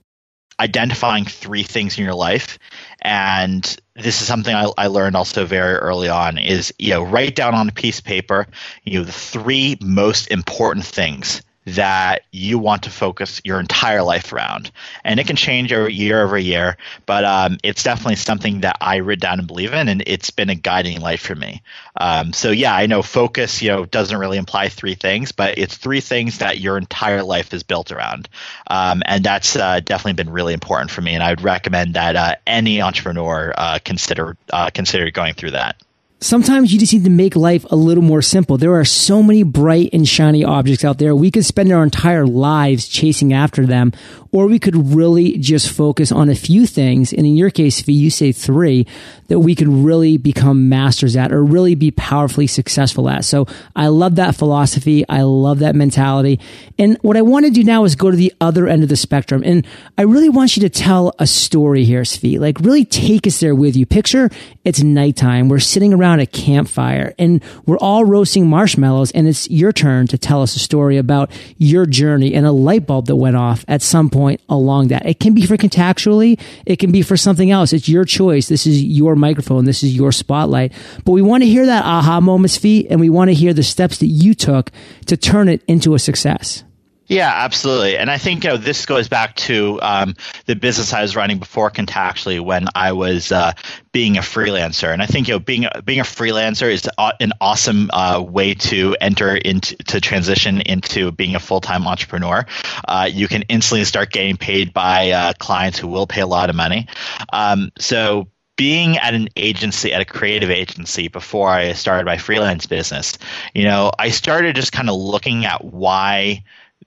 Identifying 0.59 1.25
three 1.25 1.63
things 1.63 1.97
in 1.97 2.03
your 2.03 2.13
life. 2.13 2.59
And 3.01 3.63
this 3.95 4.21
is 4.21 4.27
something 4.27 4.55
I, 4.55 4.71
I, 4.77 4.87
learned 4.87 5.15
also 5.15 5.45
very 5.45 5.75
early 5.75 6.09
on 6.09 6.37
is 6.37 6.73
you 6.79 6.91
know 6.91 7.03
write 7.03 7.35
down 7.35 7.53
on 7.53 7.69
a 7.69 7.71
piece 7.71 7.99
of 7.99 8.05
paper 8.05 8.47
you 8.83 8.99
know 8.99 9.05
the 9.05 9.11
three 9.11 9.77
most 9.81 10.27
important 10.31 10.85
things 10.85 11.41
that 11.65 12.23
you 12.31 12.59
want 12.59 12.83
to 12.83 12.89
focus 12.89 13.41
your 13.43 13.59
entire 13.59 14.03
life 14.03 14.33
around. 14.33 14.71
And 15.03 15.19
it 15.19 15.27
can 15.27 15.35
change 15.35 15.71
every 15.71 15.93
year 15.93 16.21
over 16.21 16.37
year, 16.37 16.77
but 17.05 17.23
um, 17.23 17.57
it's 17.63 17.83
definitely 17.83 18.17
something 18.17 18.61
that 18.61 18.77
I 18.81 18.97
read 18.97 19.19
down 19.19 19.39
and 19.39 19.47
believe 19.47 19.73
in, 19.73 19.87
and 19.87 20.03
it's 20.05 20.29
been 20.29 20.49
a 20.49 20.55
guiding 20.55 20.99
light 21.01 21.19
for 21.19 21.35
me. 21.35 21.61
Um, 21.95 22.33
so 22.33 22.51
yeah, 22.51 22.75
I 22.75 22.87
know 22.87 23.01
focus, 23.01 23.61
you 23.61 23.69
know, 23.69 23.85
doesn't 23.85 24.17
really 24.17 24.37
imply 24.37 24.69
three 24.69 24.95
things, 24.95 25.31
but 25.31 25.57
it's 25.57 25.77
three 25.77 26.01
things 26.01 26.39
that 26.39 26.59
your 26.59 26.77
entire 26.77 27.23
life 27.23 27.53
is 27.53 27.63
built 27.63 27.91
around, 27.91 28.27
um, 28.67 29.03
and 29.05 29.23
that's 29.23 29.55
uh, 29.55 29.79
definitely 29.79 30.21
been 30.21 30.31
really 30.31 30.53
important 30.53 30.91
for 30.91 31.01
me. 31.01 31.13
And 31.13 31.23
I 31.23 31.29
would 31.29 31.41
recommend 31.41 31.93
that 31.93 32.15
uh, 32.15 32.35
any 32.45 32.81
entrepreneur 32.81 33.53
uh, 33.57 33.79
consider 33.83 34.35
uh, 34.51 34.69
consider 34.73 35.09
going 35.11 35.33
through 35.33 35.51
that. 35.51 35.77
Sometimes 36.23 36.71
you 36.71 36.79
just 36.79 36.93
need 36.93 37.03
to 37.03 37.09
make 37.09 37.35
life 37.35 37.65
a 37.69 37.75
little 37.75 38.01
more 38.01 38.21
simple. 38.21 38.57
There 38.57 38.79
are 38.79 38.85
so 38.85 39.21
many 39.21 39.43
bright 39.43 39.89
and 39.91 40.07
shiny 40.07 40.45
objects 40.45 40.85
out 40.85 40.97
there. 40.97 41.13
We 41.13 41.31
could 41.31 41.43
spend 41.43 41.69
our 41.69 41.83
entire 41.83 42.25
lives 42.25 42.87
chasing 42.87 43.33
after 43.33 43.65
them, 43.65 43.91
or 44.33 44.47
we 44.47 44.57
could 44.57 44.75
really 44.75 45.37
just 45.37 45.69
focus 45.69 46.11
on 46.11 46.27
a 46.27 46.35
few 46.35 46.65
things. 46.65 47.13
And 47.13 47.25
in 47.25 47.35
your 47.35 47.51
case, 47.51 47.79
if 47.79 47.87
you 47.87 48.09
say 48.09 48.31
three, 48.31 48.87
that 49.27 49.39
we 49.39 49.53
could 49.53 49.67
really 49.67 50.17
become 50.17 50.67
masters 50.67 51.15
at 51.15 51.31
or 51.31 51.43
really 51.43 51.75
be 51.75 51.91
powerfully 51.91 52.47
successful 52.47 53.07
at. 53.09 53.25
So 53.25 53.45
I 53.75 53.87
love 53.87 54.15
that 54.15 54.35
philosophy. 54.35 55.07
I 55.07 55.21
love 55.21 55.59
that 55.59 55.75
mentality. 55.75 56.39
And 56.79 56.97
what 57.03 57.15
I 57.15 57.21
want 57.21 57.45
to 57.45 57.51
do 57.51 57.63
now 57.63 57.83
is 57.83 57.95
go 57.95 58.09
to 58.09 58.17
the 58.17 58.33
other 58.41 58.67
end 58.67 58.81
of 58.81 58.89
the 58.89 58.95
spectrum. 58.95 59.43
And 59.45 59.67
I 59.99 60.01
really 60.01 60.29
want 60.29 60.57
you 60.57 60.61
to 60.61 60.69
tell 60.69 61.13
a 61.19 61.27
story 61.27 61.85
here, 61.85 62.01
Zvi. 62.01 62.39
Like 62.39 62.59
really 62.59 62.85
take 62.85 63.27
us 63.27 63.39
there 63.39 63.53
with 63.53 63.75
you. 63.75 63.85
Picture 63.85 64.31
it's 64.65 64.81
nighttime. 64.81 65.47
We're 65.47 65.59
sitting 65.59 65.93
around 65.93 66.21
a 66.21 66.25
campfire 66.25 67.13
and 67.19 67.43
we're 67.67 67.77
all 67.77 68.03
roasting 68.03 68.47
marshmallows 68.47 69.11
and 69.11 69.27
it's 69.27 69.47
your 69.49 69.71
turn 69.71 70.07
to 70.07 70.17
tell 70.17 70.41
us 70.41 70.55
a 70.55 70.59
story 70.59 70.97
about 70.97 71.29
your 71.57 71.85
journey 71.85 72.33
and 72.33 72.47
a 72.47 72.51
light 72.51 72.87
bulb 72.87 73.05
that 73.07 73.15
went 73.15 73.35
off 73.35 73.63
at 73.67 73.83
some 73.83 74.09
point 74.09 74.22
along 74.49 74.89
that. 74.89 75.05
It 75.05 75.19
can 75.19 75.33
be 75.33 75.45
for 75.45 75.57
contactually. 75.57 76.39
It 76.65 76.77
can 76.77 76.91
be 76.91 77.01
for 77.01 77.17
something 77.17 77.51
else. 77.51 77.73
It's 77.73 77.89
your 77.89 78.05
choice. 78.05 78.47
This 78.47 78.65
is 78.65 78.83
your 78.83 79.15
microphone. 79.15 79.65
This 79.65 79.83
is 79.83 79.95
your 79.95 80.11
spotlight. 80.11 80.73
But 81.05 81.11
we 81.11 81.21
want 81.21 81.43
to 81.43 81.49
hear 81.49 81.65
that 81.65 81.85
aha 81.85 82.19
moments 82.19 82.57
feet 82.57 82.87
and 82.89 82.99
we 82.99 83.09
want 83.09 83.29
to 83.29 83.33
hear 83.33 83.53
the 83.53 83.63
steps 83.63 83.97
that 83.99 84.07
you 84.07 84.33
took 84.33 84.71
to 85.07 85.17
turn 85.17 85.47
it 85.47 85.63
into 85.67 85.93
a 85.93 85.99
success. 85.99 86.63
Yeah, 87.07 87.31
absolutely. 87.33 87.97
And 87.97 88.09
I 88.09 88.17
think 88.17 88.43
you 88.43 88.51
know 88.51 88.57
this 88.57 88.85
goes 88.85 89.09
back 89.09 89.35
to 89.35 89.79
um, 89.81 90.15
the 90.45 90.55
business 90.55 90.93
I 90.93 91.01
was 91.01 91.15
running 91.15 91.37
before 91.37 91.69
Contactually 91.69 92.39
when 92.39 92.67
I 92.75 92.93
was 92.93 93.31
uh, 93.31 93.51
being 93.91 94.17
a 94.17 94.21
freelancer. 94.21 94.91
And 94.91 95.01
I 95.01 95.05
think 95.05 95.27
you 95.27 95.33
know 95.33 95.39
being 95.39 95.67
being 95.83 95.99
a 95.99 96.03
freelancer 96.03 96.71
is 96.71 96.89
an 96.97 97.33
awesome 97.41 97.89
uh, 97.91 98.23
way 98.25 98.53
to 98.53 98.95
enter 99.01 99.35
into 99.35 99.75
to 99.75 99.99
transition 99.99 100.61
into 100.61 101.11
being 101.11 101.35
a 101.35 101.39
full 101.39 101.59
time 101.59 101.85
entrepreneur. 101.87 102.45
Uh, 102.87 103.09
you 103.11 103.27
can 103.27 103.41
instantly 103.43 103.83
start 103.83 104.11
getting 104.11 104.37
paid 104.37 104.73
by 104.73 105.11
uh, 105.11 105.33
clients 105.39 105.77
who 105.77 105.89
will 105.89 106.07
pay 106.07 106.21
a 106.21 106.27
lot 106.27 106.49
of 106.49 106.55
money. 106.55 106.87
Um, 107.33 107.71
so 107.79 108.27
being 108.55 108.97
at 108.97 109.13
an 109.13 109.27
agency, 109.35 109.91
at 109.91 110.01
a 110.01 110.05
creative 110.05 110.51
agency 110.51 111.07
before 111.07 111.49
I 111.49 111.73
started 111.73 112.05
my 112.05 112.17
freelance 112.17 112.65
business, 112.65 113.17
you 113.53 113.63
know, 113.63 113.91
I 113.97 114.09
started 114.09 114.55
just 114.55 114.71
kind 114.71 114.89
of 114.89 114.95
looking 114.95 115.45
at 115.45 115.65
why 115.65 116.43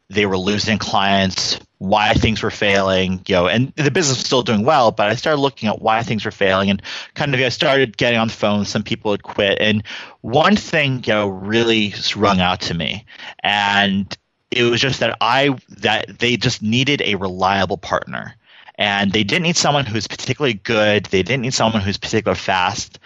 they 0.09 0.27
were 0.27 0.39
losing 0.39 0.79
clients, 0.79 1.59
why 1.79 2.15
things 2.15 2.43
were 2.43 2.51
failing, 2.51 3.23
you 3.27 3.35
know, 3.35 3.49
and 3.49 3.73
the 3.77 3.91
business 3.91 4.19
was 4.19 4.27
still 4.27 4.43
doing 4.43 4.65
well, 4.65 4.93
but 4.93 5.09
I 5.09 5.15
started 5.15 5.41
looking 5.41 5.69
at 5.69 5.83
why 5.83 6.03
things 6.03 6.25
were 6.25 6.31
failing 6.31 6.71
and 6.71 6.81
kind 7.15 7.35
of 7.35 7.41
I 7.41 7.49
started 7.49 7.97
getting 7.97 8.19
on 8.19 8.29
the 8.29 8.35
phone, 8.35 8.65
some 8.65 8.83
people 8.83 9.11
had 9.11 9.23
quit. 9.23 9.59
And 9.61 9.83
one 10.21 10.57
thing, 10.57 11.03
you 11.05 11.13
know, 11.13 11.29
really 11.29 11.93
rung 12.15 12.41
out 12.41 12.61
to 12.63 12.75
me. 12.75 13.05
And 13.43 14.17
it 14.51 14.63
was 14.63 14.81
just 14.81 15.01
that 15.01 15.19
I 15.21 15.57
that 15.69 16.19
they 16.19 16.37
just 16.37 16.63
needed 16.63 17.03
a 17.03 17.17
reliable 17.17 17.79
partner. 17.79 18.37
And 18.79 19.13
they 19.13 19.25
didn't 19.25 19.45
need 19.45 19.57
someone 19.57 19.87
who's 19.87 20.07
particularly 20.07 20.55
good. 20.55 21.07
They 21.07 21.23
didn't 21.23 21.43
need 21.43 21.55
someone 21.55 21.81
who's 21.83 21.97
particularly 21.97 22.39
fast 22.39 22.99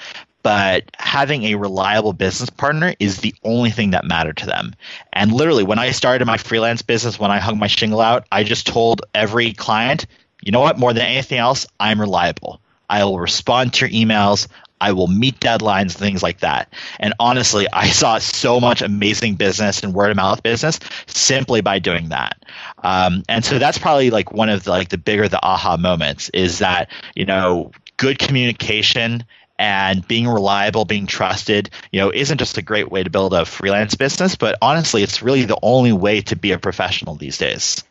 but 0.43 0.85
having 0.99 1.45
a 1.45 1.55
reliable 1.57 2.13
business 2.13 2.51
partner 2.51 2.95
is 2.99 3.19
the 3.19 3.35
only 3.45 3.71
thing 3.71 3.91
that 3.91 4.05
mattered 4.05 4.37
to 4.39 4.47
them. 4.47 4.75
And 5.13 5.33
literally, 5.33 5.65
when 5.65 5.79
I 5.79 5.91
started 5.91 6.25
my 6.27 6.39
freelance 6.39 6.83
business, 6.83 7.19
when 7.19 7.31
I 7.31 7.39
hung 7.39 7.59
my 7.59 7.67
shingle 7.67 8.01
out, 8.01 8.27
I 8.33 8.45
just 8.45 8.67
told 8.67 9.03
every 9.15 9.53
client, 9.53 10.07
you 10.43 10.53
know 10.53 10.61
what, 10.61 10.79
more 10.79 10.93
than 10.93 11.05
anything 11.05 11.39
else, 11.39 11.67
I'm 11.79 12.01
reliable. 12.01 12.61
I 12.89 13.05
will 13.05 13.21
respond 13.21 13.75
to 13.75 13.87
your 13.87 14.07
emails. 14.07 14.49
I 14.81 14.93
will 14.93 15.09
meet 15.09 15.39
deadlines, 15.41 15.93
things 15.93 16.23
like 16.23 16.41
that. 16.41 16.73
And 16.99 17.13
honestly, 17.21 17.67
I 17.73 17.89
saw 17.91 18.19
so 18.19 18.61
much 18.61 18.83
amazing 18.83 19.35
business 19.35 19.83
and 19.83 19.95
word 19.95 20.11
of 20.11 20.17
mouth 20.17 20.43
business 20.43 20.81
simply 21.07 21.61
by 21.61 21.79
doing 21.79 22.09
that. 22.09 22.45
Um, 22.83 23.23
and 23.29 23.45
so 23.45 23.59
that's 23.59 23.79
probably 23.79 24.11
like 24.11 24.33
one 24.33 24.49
of 24.49 24.65
the, 24.65 24.71
like 24.71 24.89
the 24.89 24.99
bigger 24.99 25.29
the 25.29 25.45
aha 25.45 25.77
moments 25.77 26.31
is 26.31 26.59
that 26.61 26.91
you 27.15 27.27
know 27.27 27.71
good 27.97 28.19
communication 28.19 29.23
and 29.61 30.09
being 30.09 30.27
reliable, 30.27 30.87
being 30.87 31.07
trusted, 31.07 31.69
you 31.93 32.01
know, 32.01 32.11
isn't 32.11 32.39
just 32.39 32.57
a 32.57 32.63
great 32.63 32.91
way 32.91 33.03
to 33.03 33.11
build 33.11 33.35
a 33.35 33.45
freelance 33.45 33.95
business, 33.95 34.35
but 34.35 34.57
honestly, 34.63 35.03
it's 35.03 35.21
really 35.21 35.45
the 35.45 35.59
only 35.63 35.93
way 35.93 36.23
to 36.23 36.35
be 36.35 36.53
a 36.53 36.59
professional 36.59 37.15
these 37.15 37.37
days. 37.37 37.85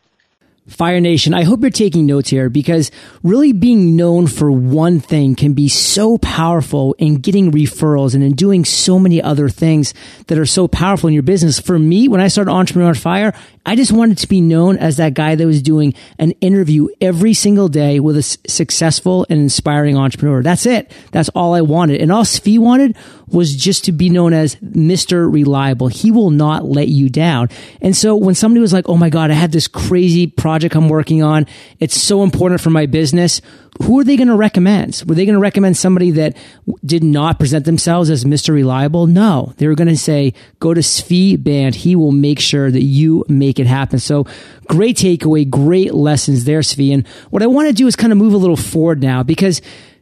Fire 0.69 1.01
Nation, 1.01 1.33
I 1.33 1.43
hope 1.43 1.61
you're 1.61 1.71
taking 1.71 2.05
notes 2.05 2.29
here 2.29 2.49
because 2.49 2.91
really 3.23 3.53
being 3.53 3.95
known 3.95 4.27
for 4.27 4.51
one 4.51 4.99
thing 4.99 5.35
can 5.35 5.53
be 5.53 5.67
so 5.67 6.17
powerful 6.19 6.95
in 6.99 7.15
getting 7.15 7.51
referrals 7.51 8.13
and 8.13 8.23
in 8.23 8.33
doing 8.33 8.63
so 8.63 8.99
many 8.99 9.21
other 9.21 9.49
things 9.49 9.93
that 10.27 10.38
are 10.38 10.45
so 10.45 10.67
powerful 10.67 11.07
in 11.07 11.13
your 11.13 11.23
business. 11.23 11.59
For 11.59 11.77
me, 11.77 12.07
when 12.07 12.21
I 12.21 12.27
started 12.27 12.51
Entrepreneur 12.51 12.89
on 12.89 12.95
Fire, 12.95 13.33
I 13.65 13.75
just 13.75 13.91
wanted 13.91 14.19
to 14.19 14.27
be 14.27 14.41
known 14.41 14.77
as 14.77 14.97
that 14.97 15.13
guy 15.15 15.35
that 15.35 15.45
was 15.45 15.61
doing 15.61 15.93
an 16.17 16.31
interview 16.41 16.88
every 17.01 17.33
single 17.33 17.67
day 17.67 17.99
with 17.99 18.17
a 18.17 18.23
successful 18.23 19.25
and 19.29 19.39
inspiring 19.39 19.97
entrepreneur. 19.97 20.41
That's 20.41 20.65
it. 20.65 20.91
That's 21.11 21.29
all 21.29 21.53
I 21.53 21.61
wanted. 21.61 22.01
And 22.01 22.11
all 22.11 22.23
Zvi 22.23 22.57
wanted 22.57 22.95
was 23.31 23.55
just 23.55 23.86
to 23.86 23.91
be 23.91 24.09
known 24.09 24.33
as 24.33 24.55
Mr. 24.55 25.31
Reliable. 25.31 25.88
He 25.88 26.12
will 26.12 26.29
not 26.29 26.65
let 26.65 26.88
you 26.88 27.09
down. 27.09 27.50
And 27.81 27.95
so 27.95 28.15
when 28.15 28.36
somebody 28.36 28.62
was 28.62 28.74
like, 28.74 28.89
Oh 28.89 28.98
my 28.98 29.09
God, 29.09 29.31
I 29.31 29.36
have 29.36 29.51
this 29.51 29.67
crazy 29.67 30.27
project 30.27 30.75
I'm 30.75 30.89
working 30.89 31.24
on. 31.24 31.45
It's 31.79 32.00
so 32.00 32.24
important 32.24 32.62
for 32.62 32.69
my 32.69 32.86
business 32.86 33.41
who 33.83 34.00
are 34.00 34.03
they 34.03 34.17
going 34.17 34.27
to 34.27 34.36
recommend? 34.36 35.03
Were 35.07 35.15
they 35.15 35.25
going 35.25 35.36
to 35.36 35.39
recommend 35.39 35.77
somebody 35.77 36.12
that 36.12 36.36
did 36.86 37.03
not 37.03 37.39
present 37.39 37.65
themselves 37.65 38.09
as 38.09 38.25
Mr. 38.25 38.53
Reliable? 38.53 39.07
No, 39.07 39.53
they 39.57 39.67
were 39.67 39.75
going 39.75 39.88
to 39.88 39.98
say, 39.98 40.33
go 40.59 40.74
to 40.74 40.81
Zvi 40.81 41.41
Band. 41.41 41.75
He 41.75 41.95
will 41.95 42.12
make 42.12 42.39
sure 42.39 42.69
that 42.69 42.83
you 42.83 43.24
make 43.29 43.57
it 43.57 43.67
happen. 43.67 44.00
So 44.00 44.25
great 44.67 44.98
takeaway, 44.98 45.50
great 45.50 45.93
lessons 45.93 46.43
there, 46.43 46.59
Zvi. 46.59 46.93
And 46.93 47.07
what 47.29 47.41
I 47.41 47.48
want 47.48 47.67
to 47.67 47.74
do 47.74 47.88
is 47.88 47.95
kind 47.95 48.12
of 48.12 48.17
move 48.17 48.33
a 48.33 48.38
little 48.38 48.57
forward 48.57 49.01
now 49.01 49.24
because 49.24 49.62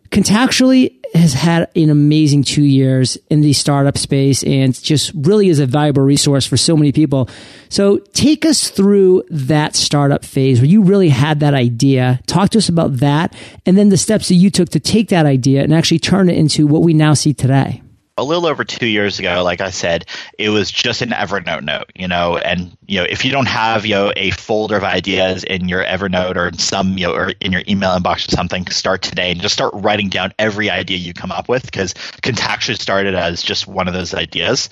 Contactually 0.09 0.99
has 1.13 1.33
had 1.33 1.69
an 1.75 1.89
amazing 1.89 2.43
two 2.43 2.63
years 2.63 3.17
in 3.29 3.41
the 3.41 3.53
startup 3.53 3.97
space 3.97 4.43
and 4.43 4.79
just 4.81 5.11
really 5.15 5.49
is 5.49 5.59
a 5.59 5.65
valuable 5.65 6.03
resource 6.03 6.45
for 6.45 6.57
so 6.57 6.75
many 6.75 6.91
people. 6.91 7.29
So 7.69 7.97
take 8.13 8.45
us 8.45 8.69
through 8.69 9.23
that 9.29 9.75
startup 9.75 10.23
phase 10.23 10.59
where 10.59 10.69
you 10.69 10.81
really 10.83 11.09
had 11.09 11.39
that 11.39 11.53
idea. 11.53 12.19
Talk 12.27 12.49
to 12.51 12.57
us 12.57 12.69
about 12.69 12.97
that 12.97 13.35
and 13.65 13.77
then 13.77 13.89
the 13.89 13.97
steps 13.97 14.27
that 14.29 14.35
you 14.35 14.49
took 14.49 14.69
to 14.69 14.79
take 14.79 15.09
that 15.09 15.25
idea 15.25 15.63
and 15.63 15.73
actually 15.73 15.99
turn 15.99 16.29
it 16.29 16.37
into 16.37 16.67
what 16.67 16.81
we 16.81 16.93
now 16.93 17.13
see 17.13 17.33
today 17.33 17.81
a 18.17 18.23
little 18.23 18.45
over 18.45 18.63
two 18.63 18.87
years 18.87 19.19
ago, 19.19 19.43
like 19.43 19.61
I 19.61 19.69
said, 19.69 20.05
it 20.37 20.49
was 20.49 20.71
just 20.71 21.01
an 21.01 21.09
Evernote 21.09 21.63
note, 21.63 21.91
you 21.95 22.07
know, 22.07 22.37
and 22.37 22.75
you 22.87 22.99
know, 22.99 23.05
if 23.09 23.23
you 23.23 23.31
don't 23.31 23.47
have 23.47 23.85
you 23.85 23.95
know 23.95 24.13
a 24.15 24.31
folder 24.31 24.77
of 24.77 24.83
ideas 24.83 25.43
in 25.43 25.69
your 25.69 25.83
Evernote 25.83 26.35
or 26.35 26.47
in 26.47 26.57
some 26.57 26.97
you 26.97 27.07
know 27.07 27.13
or 27.13 27.33
in 27.41 27.51
your 27.51 27.63
email 27.67 27.91
inbox 27.91 28.27
or 28.27 28.31
something, 28.31 28.65
start 28.67 29.01
today 29.01 29.31
and 29.31 29.41
just 29.41 29.53
start 29.53 29.73
writing 29.75 30.09
down 30.09 30.33
every 30.39 30.69
idea 30.69 30.97
you 30.97 31.13
come 31.13 31.31
up 31.31 31.47
with 31.47 31.63
because 31.63 31.93
Contactually 32.23 32.79
started 32.79 33.15
as 33.15 33.41
just 33.41 33.67
one 33.67 33.87
of 33.87 33.93
those 33.93 34.13
ideas. 34.13 34.69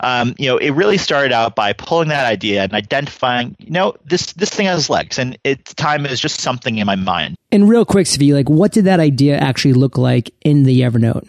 Um, 0.00 0.34
you 0.38 0.48
know, 0.48 0.56
it 0.56 0.70
really 0.70 0.98
started 0.98 1.32
out 1.32 1.54
by 1.54 1.72
pulling 1.72 2.08
that 2.08 2.26
idea 2.26 2.62
and 2.62 2.72
identifying, 2.72 3.56
you 3.58 3.70
know, 3.70 3.94
this 4.04 4.32
this 4.32 4.50
thing 4.50 4.66
has 4.66 4.88
legs, 4.88 5.18
and 5.18 5.38
its 5.44 5.74
time 5.74 6.06
is 6.06 6.20
just 6.20 6.40
something 6.40 6.78
in 6.78 6.86
my 6.86 6.96
mind. 6.96 7.36
And 7.50 7.68
real 7.68 7.84
quick, 7.84 8.06
Zvi, 8.06 8.34
like, 8.34 8.48
what 8.48 8.72
did 8.72 8.84
that 8.84 9.00
idea 9.00 9.36
actually 9.36 9.72
look 9.72 9.96
like 9.96 10.32
in 10.42 10.64
the 10.64 10.80
Evernote? 10.82 11.28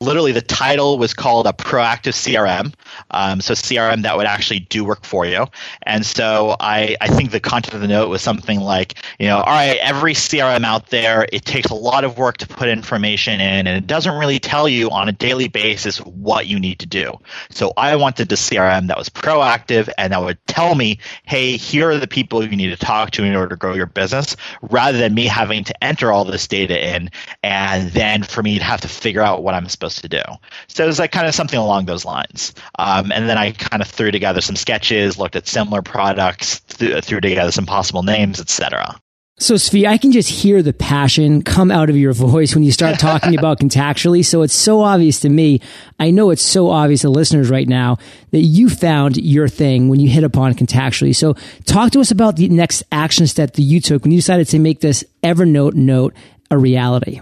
Literally 0.00 0.32
the 0.32 0.42
title 0.42 0.98
was 0.98 1.14
called 1.14 1.46
a 1.46 1.52
proactive 1.54 2.12
crm 2.12 2.72
um, 3.10 3.40
so 3.40 3.54
crm 3.54 4.02
that 4.02 4.16
would 4.16 4.26
actually 4.26 4.60
do 4.60 4.84
work 4.84 5.04
for 5.04 5.24
you. 5.24 5.46
And 5.82 6.04
so 6.04 6.56
I, 6.58 6.96
I 7.00 7.08
think 7.08 7.30
the 7.30 7.40
content 7.40 7.74
of 7.74 7.80
the 7.80 7.88
note 7.88 8.08
was 8.08 8.22
something 8.22 8.60
like 8.60 9.02
you 9.18 9.26
know 9.26 9.38
all 9.38 9.44
right 9.44 9.78
every 9.80 10.14
crm 10.14 10.64
out 10.64 10.88
there 10.88 11.26
it 11.32 11.44
takes 11.44 11.70
a 11.70 11.74
lot 11.74 12.04
of 12.04 12.18
work 12.18 12.38
to 12.38 12.46
put 12.46 12.68
information 12.68 13.40
in 13.40 13.66
and 13.66 13.68
it 13.68 13.86
doesn't 13.86 14.18
really 14.18 14.38
tell 14.38 14.68
you 14.68 14.90
on 14.90 15.08
a 15.08 15.12
daily 15.12 15.48
basis 15.48 15.98
what 15.98 16.46
you 16.46 16.60
need 16.60 16.80
to 16.80 16.86
do. 16.86 17.18
So 17.50 17.72
i 17.76 17.96
wanted 17.96 18.30
a 18.30 18.36
crm 18.36 18.88
that 18.88 18.98
was 18.98 19.08
proactive 19.08 19.88
and 19.96 20.12
that 20.12 20.22
would 20.22 20.38
tell 20.46 20.74
me 20.74 20.98
hey 21.24 21.56
here 21.56 21.90
are 21.90 21.98
the 21.98 22.06
people 22.06 22.44
you 22.44 22.56
need 22.56 22.70
to 22.70 22.76
talk 22.76 23.12
to 23.12 23.24
in 23.24 23.34
order 23.34 23.50
to 23.50 23.56
grow 23.56 23.74
your 23.74 23.86
business 23.86 24.36
rather 24.62 24.98
than 24.98 25.14
me 25.14 25.26
having 25.26 25.64
to 25.64 25.84
enter 25.84 26.12
all 26.12 26.24
this 26.24 26.46
data 26.48 26.94
in 26.94 27.10
and 27.42 27.90
then 27.92 28.22
for 28.22 28.42
me 28.42 28.58
to 28.58 28.64
have 28.64 28.80
to 28.80 28.88
figure 28.88 29.22
out 29.22 29.42
what 29.42 29.54
i'm 29.54 29.68
supposed 29.68 29.85
supposed 29.88 30.02
to 30.02 30.08
do. 30.08 30.22
So 30.68 30.84
it 30.84 30.86
was 30.86 30.98
like 30.98 31.12
kind 31.12 31.26
of 31.26 31.34
something 31.34 31.58
along 31.58 31.86
those 31.86 32.04
lines. 32.04 32.54
Um, 32.78 33.12
and 33.12 33.28
then 33.28 33.38
I 33.38 33.52
kind 33.52 33.82
of 33.82 33.88
threw 33.88 34.10
together 34.10 34.40
some 34.40 34.56
sketches, 34.56 35.18
looked 35.18 35.36
at 35.36 35.46
similar 35.46 35.82
products, 35.82 36.60
th- 36.60 37.04
threw 37.04 37.20
together 37.20 37.52
some 37.52 37.66
possible 37.66 38.02
names, 38.02 38.40
etc. 38.40 38.98
So, 39.38 39.54
Zvi, 39.56 39.86
I 39.86 39.98
can 39.98 40.12
just 40.12 40.30
hear 40.30 40.62
the 40.62 40.72
passion 40.72 41.42
come 41.42 41.70
out 41.70 41.90
of 41.90 41.96
your 41.96 42.14
voice 42.14 42.54
when 42.54 42.64
you 42.64 42.72
start 42.72 42.98
talking 42.98 43.38
about 43.38 43.60
contactually. 43.60 44.24
So 44.24 44.40
it's 44.40 44.54
so 44.54 44.80
obvious 44.80 45.20
to 45.20 45.28
me. 45.28 45.60
I 46.00 46.10
know 46.10 46.30
it's 46.30 46.40
so 46.42 46.70
obvious 46.70 47.02
to 47.02 47.10
listeners 47.10 47.50
right 47.50 47.68
now 47.68 47.98
that 48.30 48.40
you 48.40 48.70
found 48.70 49.18
your 49.18 49.46
thing 49.46 49.90
when 49.90 50.00
you 50.00 50.08
hit 50.08 50.24
upon 50.24 50.54
contactually. 50.54 51.14
So 51.14 51.34
talk 51.66 51.92
to 51.92 52.00
us 52.00 52.10
about 52.10 52.36
the 52.36 52.48
next 52.48 52.82
action 52.90 53.26
step 53.26 53.52
that 53.52 53.62
you 53.62 53.78
took 53.78 54.04
when 54.04 54.12
you 54.12 54.18
decided 54.18 54.48
to 54.48 54.58
make 54.58 54.80
this 54.80 55.04
Evernote 55.22 55.74
note 55.74 56.14
a 56.50 56.56
reality. 56.56 57.20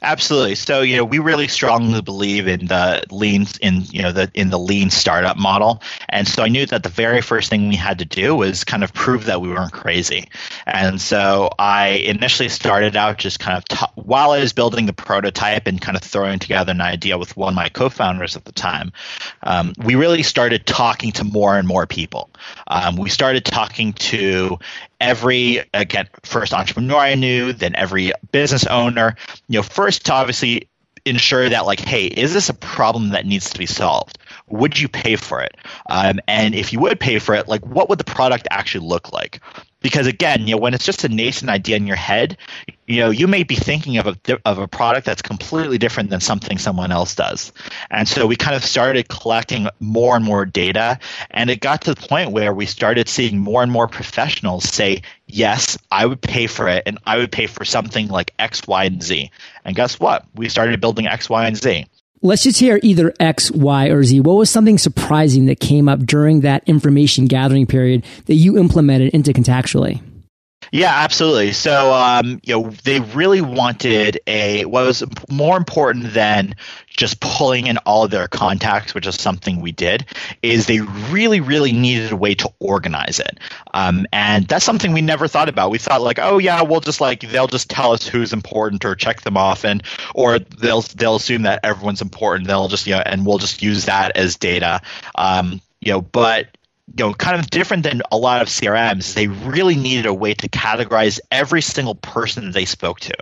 Absolutely. 0.00 0.54
So, 0.54 0.82
you 0.82 0.96
know, 0.96 1.04
we 1.04 1.18
really 1.18 1.48
strongly 1.48 2.00
believe 2.00 2.46
in 2.46 2.66
the 2.66 3.02
lean 3.10 3.46
in, 3.60 3.82
you 3.90 4.02
know, 4.02 4.12
the 4.12 4.30
in 4.32 4.50
the 4.50 4.58
lean 4.58 4.90
startup 4.90 5.36
model. 5.36 5.82
And 6.08 6.28
so 6.28 6.44
I 6.44 6.48
knew 6.48 6.66
that 6.66 6.84
the 6.84 6.88
very 6.88 7.20
first 7.20 7.50
thing 7.50 7.68
we 7.68 7.74
had 7.74 7.98
to 7.98 8.04
do 8.04 8.36
was 8.36 8.62
kind 8.62 8.84
of 8.84 8.94
prove 8.94 9.24
that 9.24 9.40
we 9.40 9.48
weren't 9.48 9.72
crazy. 9.72 10.28
And 10.66 11.00
so 11.00 11.50
I 11.58 11.88
initially 11.88 12.48
started 12.48 12.94
out 12.94 13.18
just 13.18 13.40
kind 13.40 13.58
of 13.58 13.64
t- 13.64 13.86
while 13.96 14.30
I 14.30 14.38
was 14.38 14.52
building 14.52 14.86
the 14.86 14.92
prototype 14.92 15.66
and 15.66 15.80
kind 15.80 15.96
of 15.96 16.02
throwing 16.04 16.38
together 16.38 16.70
an 16.70 16.80
idea 16.80 17.18
with 17.18 17.36
one 17.36 17.48
of 17.48 17.56
my 17.56 17.68
co-founders 17.68 18.36
at 18.36 18.44
the 18.44 18.52
time. 18.52 18.92
Um, 19.42 19.72
we 19.84 19.96
really 19.96 20.22
started 20.22 20.64
talking 20.64 21.10
to 21.12 21.24
more 21.24 21.58
and 21.58 21.66
more 21.66 21.86
people. 21.86 22.30
Um, 22.68 22.96
we 22.96 23.10
started 23.10 23.44
talking 23.44 23.94
to 23.94 24.58
every 25.00 25.62
again 25.74 26.08
first 26.22 26.52
entrepreneur 26.52 26.96
I 26.96 27.14
knew, 27.14 27.52
then 27.52 27.74
every 27.76 28.12
business 28.32 28.66
owner. 28.66 29.16
You 29.48 29.58
know, 29.58 29.62
first 29.62 30.06
to 30.06 30.14
obviously 30.14 30.68
ensure 31.04 31.48
that 31.48 31.66
like, 31.66 31.80
hey, 31.80 32.06
is 32.06 32.34
this 32.34 32.48
a 32.48 32.54
problem 32.54 33.10
that 33.10 33.26
needs 33.26 33.50
to 33.50 33.58
be 33.58 33.66
solved? 33.66 34.18
Would 34.50 34.78
you 34.78 34.88
pay 34.88 35.16
for 35.16 35.42
it? 35.42 35.56
Um, 35.88 36.20
and 36.26 36.54
if 36.54 36.72
you 36.72 36.80
would 36.80 37.00
pay 37.00 37.18
for 37.18 37.34
it, 37.34 37.48
like, 37.48 37.64
what 37.66 37.88
would 37.88 37.98
the 37.98 38.04
product 38.04 38.48
actually 38.50 38.86
look 38.86 39.12
like? 39.12 39.40
because 39.80 40.06
again, 40.06 40.46
you 40.46 40.54
know, 40.54 40.60
when 40.60 40.74
it's 40.74 40.84
just 40.84 41.04
a 41.04 41.08
nascent 41.08 41.50
idea 41.50 41.76
in 41.76 41.86
your 41.86 41.96
head, 41.96 42.36
you 42.86 43.00
know, 43.00 43.10
you 43.10 43.26
may 43.26 43.42
be 43.42 43.54
thinking 43.54 43.98
of 43.98 44.06
a 44.06 44.16
of 44.44 44.58
a 44.58 44.66
product 44.66 45.06
that's 45.06 45.22
completely 45.22 45.78
different 45.78 46.10
than 46.10 46.20
something 46.20 46.58
someone 46.58 46.90
else 46.90 47.14
does. 47.14 47.52
And 47.90 48.08
so 48.08 48.26
we 48.26 48.36
kind 48.36 48.56
of 48.56 48.64
started 48.64 49.08
collecting 49.08 49.68
more 49.78 50.16
and 50.16 50.24
more 50.24 50.44
data, 50.44 50.98
and 51.30 51.50
it 51.50 51.60
got 51.60 51.82
to 51.82 51.94
the 51.94 52.08
point 52.08 52.32
where 52.32 52.52
we 52.52 52.66
started 52.66 53.08
seeing 53.08 53.38
more 53.38 53.62
and 53.62 53.70
more 53.70 53.88
professionals 53.88 54.64
say, 54.64 55.02
"Yes, 55.26 55.78
I 55.90 56.06
would 56.06 56.20
pay 56.20 56.46
for 56.46 56.68
it, 56.68 56.82
and 56.86 56.98
I 57.06 57.18
would 57.18 57.30
pay 57.30 57.46
for 57.46 57.64
something 57.64 58.08
like 58.08 58.34
X, 58.38 58.66
Y, 58.66 58.84
and 58.84 59.02
Z." 59.02 59.30
And 59.64 59.76
guess 59.76 60.00
what? 60.00 60.24
We 60.34 60.48
started 60.48 60.80
building 60.80 61.06
X, 61.06 61.30
Y, 61.30 61.46
and 61.46 61.56
Z. 61.56 61.86
Let's 62.20 62.42
just 62.42 62.58
hear 62.58 62.80
either 62.82 63.14
X, 63.20 63.50
Y, 63.52 63.86
or 63.88 64.02
Z. 64.02 64.20
What 64.20 64.36
was 64.36 64.50
something 64.50 64.76
surprising 64.76 65.46
that 65.46 65.60
came 65.60 65.88
up 65.88 66.00
during 66.00 66.40
that 66.40 66.68
information 66.68 67.26
gathering 67.26 67.66
period 67.66 68.04
that 68.26 68.34
you 68.34 68.58
implemented 68.58 69.14
into 69.14 69.32
Contactually? 69.32 70.02
Yeah, 70.72 70.92
absolutely. 70.92 71.52
So, 71.52 71.92
um, 71.92 72.40
you 72.44 72.54
know, 72.54 72.70
they 72.84 73.00
really 73.00 73.40
wanted 73.40 74.20
a 74.26 74.64
what 74.66 74.86
was 74.86 75.02
more 75.30 75.56
important 75.56 76.12
than 76.12 76.54
just 76.86 77.20
pulling 77.20 77.66
in 77.68 77.78
all 77.78 78.04
of 78.04 78.10
their 78.10 78.28
contacts, 78.28 78.94
which 78.94 79.06
is 79.06 79.14
something 79.20 79.60
we 79.60 79.72
did. 79.72 80.04
Is 80.42 80.66
they 80.66 80.80
really, 80.80 81.40
really 81.40 81.72
needed 81.72 82.12
a 82.12 82.16
way 82.16 82.34
to 82.34 82.50
organize 82.58 83.18
it, 83.20 83.38
um, 83.72 84.06
and 84.12 84.46
that's 84.46 84.64
something 84.64 84.92
we 84.92 85.00
never 85.02 85.26
thought 85.28 85.48
about. 85.48 85.70
We 85.70 85.78
thought 85.78 86.02
like, 86.02 86.18
oh 86.20 86.38
yeah, 86.38 86.62
we'll 86.62 86.80
just 86.80 87.00
like 87.00 87.20
they'll 87.20 87.46
just 87.46 87.70
tell 87.70 87.92
us 87.92 88.06
who's 88.06 88.32
important 88.32 88.84
or 88.84 88.94
check 88.94 89.22
them 89.22 89.36
off, 89.36 89.64
and 89.64 89.82
or 90.14 90.38
they'll 90.38 90.82
they'll 90.82 91.16
assume 91.16 91.42
that 91.42 91.60
everyone's 91.64 92.02
important. 92.02 92.46
They'll 92.48 92.68
just 92.68 92.86
you 92.86 92.94
know, 92.94 93.02
and 93.06 93.24
we'll 93.24 93.38
just 93.38 93.62
use 93.62 93.86
that 93.86 94.16
as 94.16 94.36
data. 94.36 94.82
Um, 95.14 95.60
you 95.80 95.92
know, 95.92 96.00
but 96.02 96.48
you 96.96 97.04
know, 97.04 97.14
kind 97.14 97.38
of 97.38 97.50
different 97.50 97.82
than 97.82 98.02
a 98.10 98.16
lot 98.16 98.42
of 98.42 98.48
CRMs, 98.48 99.14
they 99.14 99.26
really 99.28 99.76
needed 99.76 100.06
a 100.06 100.14
way 100.14 100.34
to 100.34 100.48
categorize 100.48 101.20
every 101.30 101.60
single 101.60 101.94
person 101.94 102.50
they 102.50 102.64
spoke 102.64 103.00
to. 103.00 103.14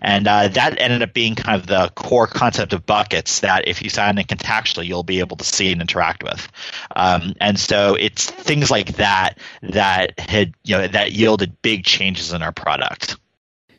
And 0.00 0.26
uh, 0.26 0.48
that 0.48 0.80
ended 0.80 1.02
up 1.02 1.14
being 1.14 1.34
kind 1.34 1.60
of 1.60 1.66
the 1.66 1.90
core 1.94 2.26
concept 2.26 2.72
of 2.72 2.84
buckets 2.84 3.40
that 3.40 3.68
if 3.68 3.82
you 3.82 3.90
sign 3.90 4.18
in 4.18 4.24
contactually, 4.24 4.86
you'll 4.86 5.02
be 5.02 5.20
able 5.20 5.36
to 5.36 5.44
see 5.44 5.72
and 5.72 5.80
interact 5.80 6.22
with. 6.22 6.48
Um, 6.94 7.34
and 7.40 7.58
so 7.58 7.94
it's 7.94 8.30
things 8.30 8.70
like 8.70 8.96
that 8.96 9.38
that 9.62 10.18
had, 10.18 10.54
you 10.64 10.76
know, 10.76 10.88
that 10.88 11.12
yielded 11.12 11.62
big 11.62 11.84
changes 11.84 12.32
in 12.32 12.42
our 12.42 12.52
product. 12.52 13.16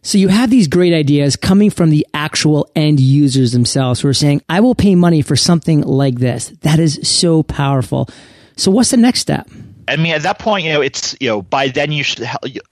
So 0.06 0.18
you 0.18 0.28
have 0.28 0.50
these 0.50 0.68
great 0.68 0.94
ideas 0.94 1.38
coming 1.38 1.70
from 1.70 1.90
the 1.90 2.06
actual 2.14 2.70
end 2.76 3.00
users 3.00 3.54
themselves 3.54 4.02
who 4.02 4.10
are 4.10 4.14
saying, 4.14 4.42
I 4.50 4.60
will 4.60 4.76
pay 4.76 4.96
money 4.96 5.22
for 5.22 5.38
something 5.38 5.82
like 5.82 6.20
this. 6.20 6.50
That 6.62 6.78
is 6.78 7.00
so 7.04 7.42
powerful. 7.42 8.10
So 8.56 8.72
what's 8.72 8.92
the 8.92 8.98
next 8.98 9.20
step? 9.20 9.50
I 9.88 9.98
mean, 9.98 10.14
at 10.14 10.24
that 10.24 10.40
point, 10.40 10.66
you 10.66 10.72
know, 10.72 10.82
it's 10.82 11.16
you 11.20 11.28
know, 11.28 11.42
by 11.42 11.68
then 11.68 11.92
you 11.92 12.04
should 12.04 12.28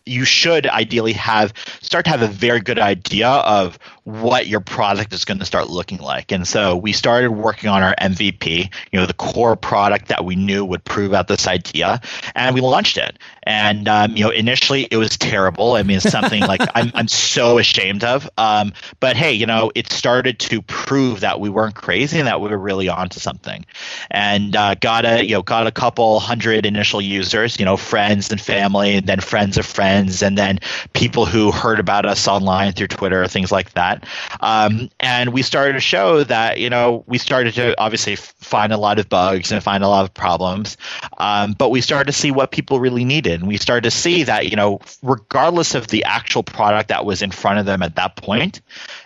you 0.06 0.24
should 0.24 0.66
ideally 0.68 1.14
have 1.14 1.54
start 1.82 2.06
to 2.06 2.12
have 2.12 2.22
a 2.22 2.28
very 2.28 2.62
good 2.62 2.80
idea 2.80 3.28
of 3.28 3.78
what 4.04 4.48
your 4.48 4.62
product 4.62 5.14
is 5.14 5.26
going 5.26 5.40
to 5.40 5.46
start 5.46 5.70
looking 5.70 6.00
like. 6.00 6.32
And 6.32 6.48
so 6.48 6.76
we 6.76 6.92
started 6.92 7.32
working 7.32 7.70
on 7.70 7.84
our 7.84 7.96
MVP, 8.02 8.74
you 8.92 9.00
know, 9.00 9.06
the 9.06 9.14
core 9.14 9.56
product 9.56 10.08
that 10.08 10.26
we 10.26 10.36
knew 10.36 10.66
would 10.66 10.84
prove 10.84 11.14
out 11.14 11.28
this 11.28 11.48
idea, 11.48 12.02
and 12.34 12.56
we 12.56 12.62
launched 12.62 12.98
it. 12.98 13.20
And 13.44 13.88
um, 13.88 14.16
you 14.16 14.24
know, 14.24 14.32
initially 14.32 14.88
it 14.90 14.98
was 14.98 15.18
terrible. 15.18 15.74
I 15.74 15.84
mean, 15.84 15.98
it's 15.98 16.10
something 16.10 16.42
like 16.42 16.62
I'm 16.76 16.92
I'm 16.96 17.08
so 17.08 17.60
ashamed 17.60 18.04
of. 18.04 18.30
Um, 18.38 18.74
but 19.00 19.16
hey, 19.16 19.34
you 19.34 19.46
know, 19.46 19.72
it 19.76 19.92
started 19.92 20.40
to 20.40 20.62
prove 20.64 21.20
that 21.20 21.40
we 21.40 21.50
weren't 21.50 21.76
crazy 21.76 22.18
and 22.20 22.28
that 22.28 22.42
we 22.42 22.50
were 22.50 22.58
really 22.58 22.90
onto 22.90 23.20
something. 23.20 23.66
And 24.10 24.56
uh, 24.56 24.76
got 24.76 25.06
a 25.06 25.24
you 25.24 25.36
know 25.36 25.44
got 25.44 25.68
a 25.68 25.72
couple 25.72 26.20
hundred 26.20 26.66
initial 26.66 27.02
users, 27.02 27.60
you 27.60 27.66
know, 27.66 27.78
friends 27.78 28.32
and 28.32 28.42
family, 28.42 28.96
and 28.96 29.06
then 29.06 29.20
friends 29.20 29.58
of 29.58 29.66
friends, 29.66 30.24
and 30.24 30.38
then 30.38 30.60
people 30.94 31.26
who 31.26 31.52
heard 31.52 31.80
about 31.80 32.06
us 32.08 32.28
online 32.28 32.74
through 32.74 32.88
Twitter, 32.88 33.28
things 33.28 33.52
like 33.52 33.72
that 33.74 33.91
that. 33.92 34.08
Um, 34.40 34.90
and 35.00 35.34
we 35.34 35.42
started 35.42 35.74
to 35.74 35.80
show 35.80 36.24
that, 36.24 36.60
you 36.60 36.70
know, 36.70 37.04
we 37.08 37.18
started 37.18 37.54
to 37.56 37.80
obviously 37.80 38.16
find 38.16 38.74
a 38.74 38.78
lot 38.78 39.00
of 39.00 39.10
bugs 39.10 39.52
and 39.52 39.64
find 39.64 39.84
a 39.84 39.88
lot 39.88 40.04
of 40.04 40.14
problems. 40.14 40.78
Um, 41.18 41.54
but 41.54 41.70
we 41.70 41.82
started 41.82 42.12
to 42.12 42.18
see 42.18 42.32
what 42.32 42.52
people 42.52 42.80
really 42.80 43.06
needed. 43.06 43.40
And 43.40 43.48
we 43.48 43.58
started 43.58 43.84
to 43.84 43.92
see 43.92 44.24
that, 44.24 44.50
you 44.50 44.56
know, 44.56 44.80
regardless 45.02 45.76
of 45.76 45.88
the 45.88 46.04
actual 46.06 46.44
product 46.44 46.90
that 46.90 47.06
was 47.06 47.22
in 47.22 47.32
front 47.32 47.60
of 47.60 47.66
them 47.66 47.82
at 47.82 47.96
that 47.96 48.16
point, 48.16 48.62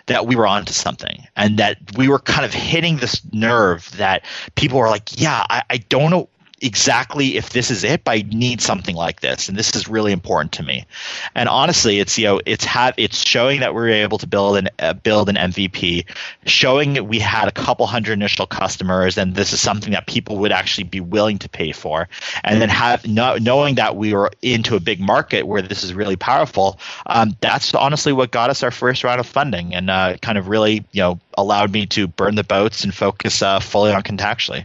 that 0.06 0.26
we 0.26 0.36
were 0.36 0.46
onto 0.46 0.72
something 0.72 1.26
and 1.36 1.58
that 1.58 1.78
we 1.96 2.08
were 2.08 2.18
kind 2.18 2.44
of 2.44 2.54
hitting 2.54 2.96
this 2.96 3.22
nerve 3.32 3.90
that 3.96 4.24
people 4.54 4.78
were 4.78 4.88
like, 4.88 5.20
yeah, 5.20 5.44
I, 5.48 5.62
I 5.68 5.76
don't 5.78 6.10
know 6.10 6.28
exactly 6.62 7.36
if 7.36 7.50
this 7.50 7.70
is 7.70 7.84
it, 7.84 8.04
but 8.04 8.12
I 8.12 8.24
need 8.28 8.60
something 8.60 8.94
like 8.94 9.20
this, 9.20 9.48
and 9.48 9.58
this 9.58 9.74
is 9.76 9.88
really 9.88 10.12
important 10.12 10.52
to 10.52 10.62
me. 10.62 10.86
And 11.34 11.48
honestly, 11.48 12.00
it's 12.00 12.18
you 12.18 12.24
know 12.26 12.40
it's 12.46 12.64
have 12.64 12.94
it's 12.96 13.26
showing 13.26 13.60
that 13.60 13.74
we 13.74 13.80
were 13.80 13.88
able 13.88 14.18
to 14.18 14.26
build 14.26 14.56
an 14.56 14.68
uh, 14.78 14.94
build 14.94 15.28
an 15.28 15.36
MVP, 15.36 16.06
showing 16.46 16.94
that 16.94 17.04
we 17.04 17.18
had 17.18 17.48
a 17.48 17.52
couple 17.52 17.86
hundred 17.86 18.14
initial 18.14 18.46
customers, 18.46 19.18
and 19.18 19.34
this 19.34 19.52
is 19.52 19.60
something 19.60 19.92
that 19.92 20.06
people 20.06 20.38
would 20.38 20.52
actually 20.52 20.84
be 20.84 21.00
willing 21.00 21.38
to 21.38 21.48
pay 21.48 21.72
for, 21.72 22.08
and 22.42 22.60
then 22.60 22.68
have 22.68 23.06
no, 23.06 23.36
knowing 23.36 23.74
that 23.74 23.96
we 23.96 24.14
were 24.14 24.30
into 24.42 24.76
a 24.76 24.80
big 24.80 25.00
market 25.00 25.46
where 25.46 25.62
this 25.62 25.84
is 25.84 25.92
really 25.92 26.16
powerful. 26.16 26.78
Um, 27.06 27.36
that's 27.40 27.74
honestly 27.74 28.12
what 28.12 28.30
got 28.30 28.50
us 28.50 28.62
our 28.62 28.70
first 28.70 29.04
round 29.04 29.20
of 29.20 29.26
funding, 29.26 29.74
and 29.74 29.90
uh, 29.90 30.16
kind 30.22 30.38
of 30.38 30.48
really 30.48 30.84
you 30.92 31.02
know 31.02 31.20
allowed 31.36 31.70
me 31.70 31.86
to 31.86 32.06
burn 32.06 32.34
the 32.34 32.44
boats 32.44 32.82
and 32.82 32.94
focus 32.94 33.42
uh, 33.42 33.60
fully 33.60 33.92
on 33.92 34.02
Contactually. 34.02 34.64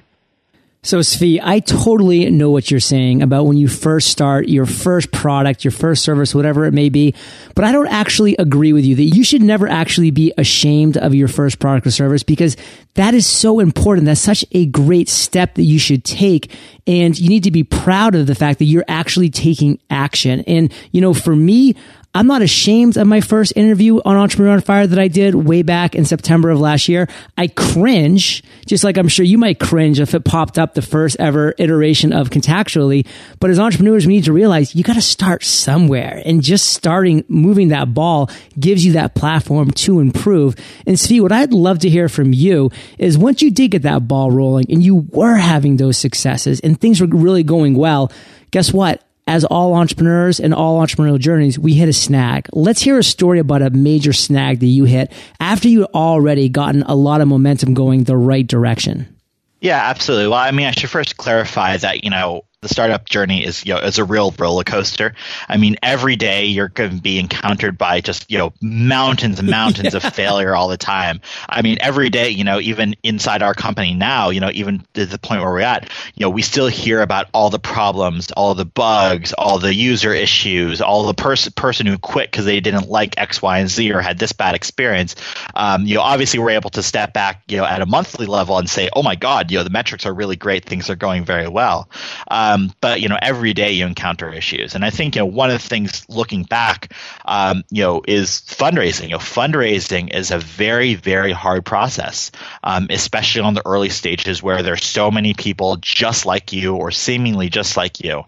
So, 0.83 0.97
Zvi, 0.97 1.39
I 1.39 1.59
totally 1.59 2.27
know 2.31 2.49
what 2.49 2.71
you're 2.71 2.79
saying 2.79 3.21
about 3.21 3.43
when 3.43 3.55
you 3.55 3.67
first 3.67 4.07
start 4.07 4.49
your 4.49 4.65
first 4.65 5.11
product, 5.11 5.63
your 5.63 5.71
first 5.71 6.03
service, 6.03 6.33
whatever 6.33 6.65
it 6.65 6.73
may 6.73 6.89
be. 6.89 7.13
But 7.53 7.65
I 7.65 7.71
don't 7.71 7.85
actually 7.85 8.35
agree 8.37 8.73
with 8.73 8.83
you 8.83 8.95
that 8.95 9.03
you 9.03 9.23
should 9.23 9.43
never 9.43 9.67
actually 9.67 10.09
be 10.09 10.33
ashamed 10.39 10.97
of 10.97 11.13
your 11.13 11.27
first 11.27 11.59
product 11.59 11.85
or 11.85 11.91
service 11.91 12.23
because 12.23 12.57
that 12.95 13.13
is 13.13 13.27
so 13.27 13.59
important. 13.59 14.07
That's 14.07 14.19
such 14.19 14.43
a 14.53 14.65
great 14.65 15.07
step 15.07 15.53
that 15.53 15.65
you 15.65 15.77
should 15.77 16.03
take. 16.03 16.51
And 16.87 17.17
you 17.19 17.29
need 17.29 17.43
to 17.43 17.51
be 17.51 17.63
proud 17.63 18.15
of 18.15 18.25
the 18.25 18.33
fact 18.33 18.57
that 18.57 18.65
you're 18.65 18.83
actually 18.87 19.29
taking 19.29 19.79
action. 19.91 20.39
And, 20.47 20.73
you 20.91 20.99
know, 20.99 21.13
for 21.13 21.35
me, 21.35 21.75
I'm 22.13 22.27
not 22.27 22.41
ashamed 22.41 22.97
of 22.97 23.07
my 23.07 23.21
first 23.21 23.53
interview 23.55 24.01
on 24.03 24.17
Entrepreneur 24.17 24.51
on 24.51 24.61
Fire 24.61 24.85
that 24.85 24.99
I 24.99 25.07
did 25.07 25.33
way 25.33 25.61
back 25.61 25.95
in 25.95 26.03
September 26.03 26.49
of 26.49 26.59
last 26.59 26.89
year. 26.89 27.07
I 27.37 27.47
cringe, 27.47 28.43
just 28.65 28.83
like 28.83 28.97
I'm 28.97 29.07
sure 29.07 29.23
you 29.23 29.37
might 29.37 29.61
cringe 29.61 29.97
if 29.97 30.13
it 30.13 30.25
popped 30.25 30.59
up 30.59 30.73
the 30.73 30.81
first 30.81 31.15
ever 31.21 31.55
iteration 31.57 32.11
of 32.11 32.29
Contactually. 32.29 33.07
But 33.39 33.49
as 33.49 33.59
entrepreneurs, 33.59 34.05
we 34.05 34.15
need 34.15 34.25
to 34.25 34.33
realize 34.33 34.75
you 34.75 34.83
got 34.83 34.95
to 34.95 35.01
start 35.01 35.41
somewhere 35.45 36.21
and 36.25 36.41
just 36.41 36.73
starting 36.73 37.23
moving 37.29 37.69
that 37.69 37.93
ball 37.93 38.29
gives 38.59 38.85
you 38.85 38.91
that 38.93 39.15
platform 39.15 39.71
to 39.71 40.01
improve. 40.01 40.55
And 40.85 40.97
Zvi, 40.97 41.21
what 41.21 41.31
I'd 41.31 41.53
love 41.53 41.79
to 41.79 41.89
hear 41.89 42.09
from 42.09 42.33
you 42.33 42.71
is 42.97 43.17
once 43.17 43.41
you 43.41 43.51
did 43.51 43.71
get 43.71 43.83
that 43.83 44.09
ball 44.09 44.31
rolling 44.31 44.65
and 44.69 44.83
you 44.83 45.07
were 45.11 45.37
having 45.37 45.77
those 45.77 45.97
successes 45.97 46.59
and 46.59 46.79
things 46.79 46.99
were 46.99 47.07
really 47.07 47.43
going 47.43 47.73
well, 47.73 48.11
guess 48.51 48.73
what? 48.73 49.01
As 49.27 49.45
all 49.45 49.73
entrepreneurs 49.73 50.39
and 50.39 50.53
all 50.53 50.79
entrepreneurial 50.81 51.19
journeys, 51.19 51.57
we 51.57 51.73
hit 51.73 51.89
a 51.89 51.93
snag. 51.93 52.47
Let's 52.53 52.81
hear 52.81 52.97
a 52.97 53.03
story 53.03 53.39
about 53.39 53.61
a 53.61 53.69
major 53.69 54.13
snag 54.13 54.59
that 54.59 54.65
you 54.65 54.85
hit 54.85 55.11
after 55.39 55.67
you 55.67 55.85
already 55.93 56.49
gotten 56.49 56.83
a 56.83 56.95
lot 56.95 57.21
of 57.21 57.27
momentum 57.27 57.73
going 57.73 58.03
the 58.03 58.17
right 58.17 58.45
direction. 58.45 59.15
Yeah, 59.61 59.77
absolutely. 59.77 60.27
Well, 60.27 60.39
I 60.39 60.51
mean, 60.51 60.65
I 60.65 60.71
should 60.71 60.89
first 60.89 61.17
clarify 61.17 61.77
that, 61.77 62.03
you 62.03 62.09
know, 62.09 62.43
the 62.61 62.69
startup 62.69 63.09
journey 63.09 63.43
is 63.43 63.65
you 63.65 63.73
know 63.73 63.79
is 63.79 63.97
a 63.97 64.05
real 64.05 64.31
roller 64.37 64.63
coaster. 64.63 65.15
I 65.49 65.57
mean, 65.57 65.77
every 65.81 66.15
day 66.15 66.45
you're 66.45 66.67
going 66.67 66.95
to 66.95 67.01
be 67.01 67.17
encountered 67.17 67.75
by 67.75 68.01
just 68.01 68.29
you 68.29 68.37
know 68.37 68.53
mountains 68.61 69.39
and 69.39 69.49
mountains 69.49 69.95
of 69.95 70.03
failure 70.13 70.55
all 70.55 70.67
the 70.67 70.77
time. 70.77 71.21
I 71.49 71.63
mean, 71.63 71.79
every 71.81 72.11
day, 72.11 72.29
you 72.29 72.43
know, 72.43 72.59
even 72.59 72.95
inside 73.01 73.41
our 73.41 73.55
company 73.55 73.95
now, 73.95 74.29
you 74.29 74.39
know, 74.39 74.51
even 74.53 74.85
to 74.93 75.07
the 75.07 75.17
point 75.17 75.41
where 75.41 75.49
we're 75.49 75.61
at, 75.61 75.89
you 76.13 76.23
know, 76.23 76.29
we 76.29 76.43
still 76.43 76.67
hear 76.67 77.01
about 77.01 77.29
all 77.33 77.49
the 77.49 77.57
problems, 77.57 78.31
all 78.33 78.53
the 78.53 78.63
bugs, 78.63 79.33
all 79.33 79.57
the 79.57 79.73
user 79.73 80.13
issues, 80.13 80.81
all 80.81 81.07
the 81.07 81.15
person 81.15 81.53
person 81.53 81.87
who 81.87 81.97
quit 81.97 82.29
because 82.29 82.45
they 82.45 82.59
didn't 82.59 82.87
like 82.87 83.17
X, 83.17 83.41
Y, 83.41 83.57
and 83.57 83.69
Z 83.71 83.91
or 83.91 84.01
had 84.01 84.19
this 84.19 84.33
bad 84.33 84.53
experience. 84.53 85.15
Um, 85.55 85.87
you 85.87 85.95
know, 85.95 86.01
obviously 86.01 86.37
we're 86.37 86.51
able 86.51 86.69
to 86.69 86.83
step 86.83 87.11
back, 87.11 87.41
you 87.47 87.57
know, 87.57 87.65
at 87.65 87.81
a 87.81 87.87
monthly 87.87 88.27
level 88.27 88.59
and 88.59 88.69
say, 88.69 88.91
oh 88.95 89.01
my 89.01 89.15
God, 89.15 89.49
you 89.49 89.57
know, 89.57 89.63
the 89.63 89.71
metrics 89.71 90.05
are 90.05 90.13
really 90.13 90.35
great, 90.35 90.63
things 90.63 90.91
are 90.91 90.95
going 90.95 91.25
very 91.25 91.47
well. 91.47 91.89
Um, 92.29 92.50
um, 92.51 92.73
but 92.81 93.01
you 93.01 93.09
know, 93.09 93.17
every 93.21 93.53
day 93.53 93.71
you 93.71 93.85
encounter 93.85 94.31
issues, 94.31 94.75
and 94.75 94.83
I 94.83 94.89
think 94.89 95.15
you 95.15 95.21
know 95.21 95.25
one 95.25 95.49
of 95.49 95.61
the 95.61 95.67
things 95.67 96.07
looking 96.09 96.43
back, 96.43 96.93
um, 97.25 97.63
you 97.69 97.83
know, 97.83 98.01
is 98.07 98.41
fundraising. 98.41 99.03
You 99.03 99.09
know, 99.09 99.17
fundraising 99.17 100.13
is 100.13 100.31
a 100.31 100.39
very 100.39 100.95
very 100.95 101.31
hard 101.31 101.65
process, 101.65 102.31
um, 102.63 102.87
especially 102.89 103.41
on 103.41 103.53
the 103.53 103.65
early 103.65 103.89
stages 103.89 104.43
where 104.43 104.63
there's 104.63 104.83
so 104.83 105.11
many 105.11 105.33
people 105.33 105.77
just 105.77 106.25
like 106.25 106.51
you 106.51 106.75
or 106.75 106.91
seemingly 106.91 107.49
just 107.49 107.77
like 107.77 108.03
you. 108.03 108.23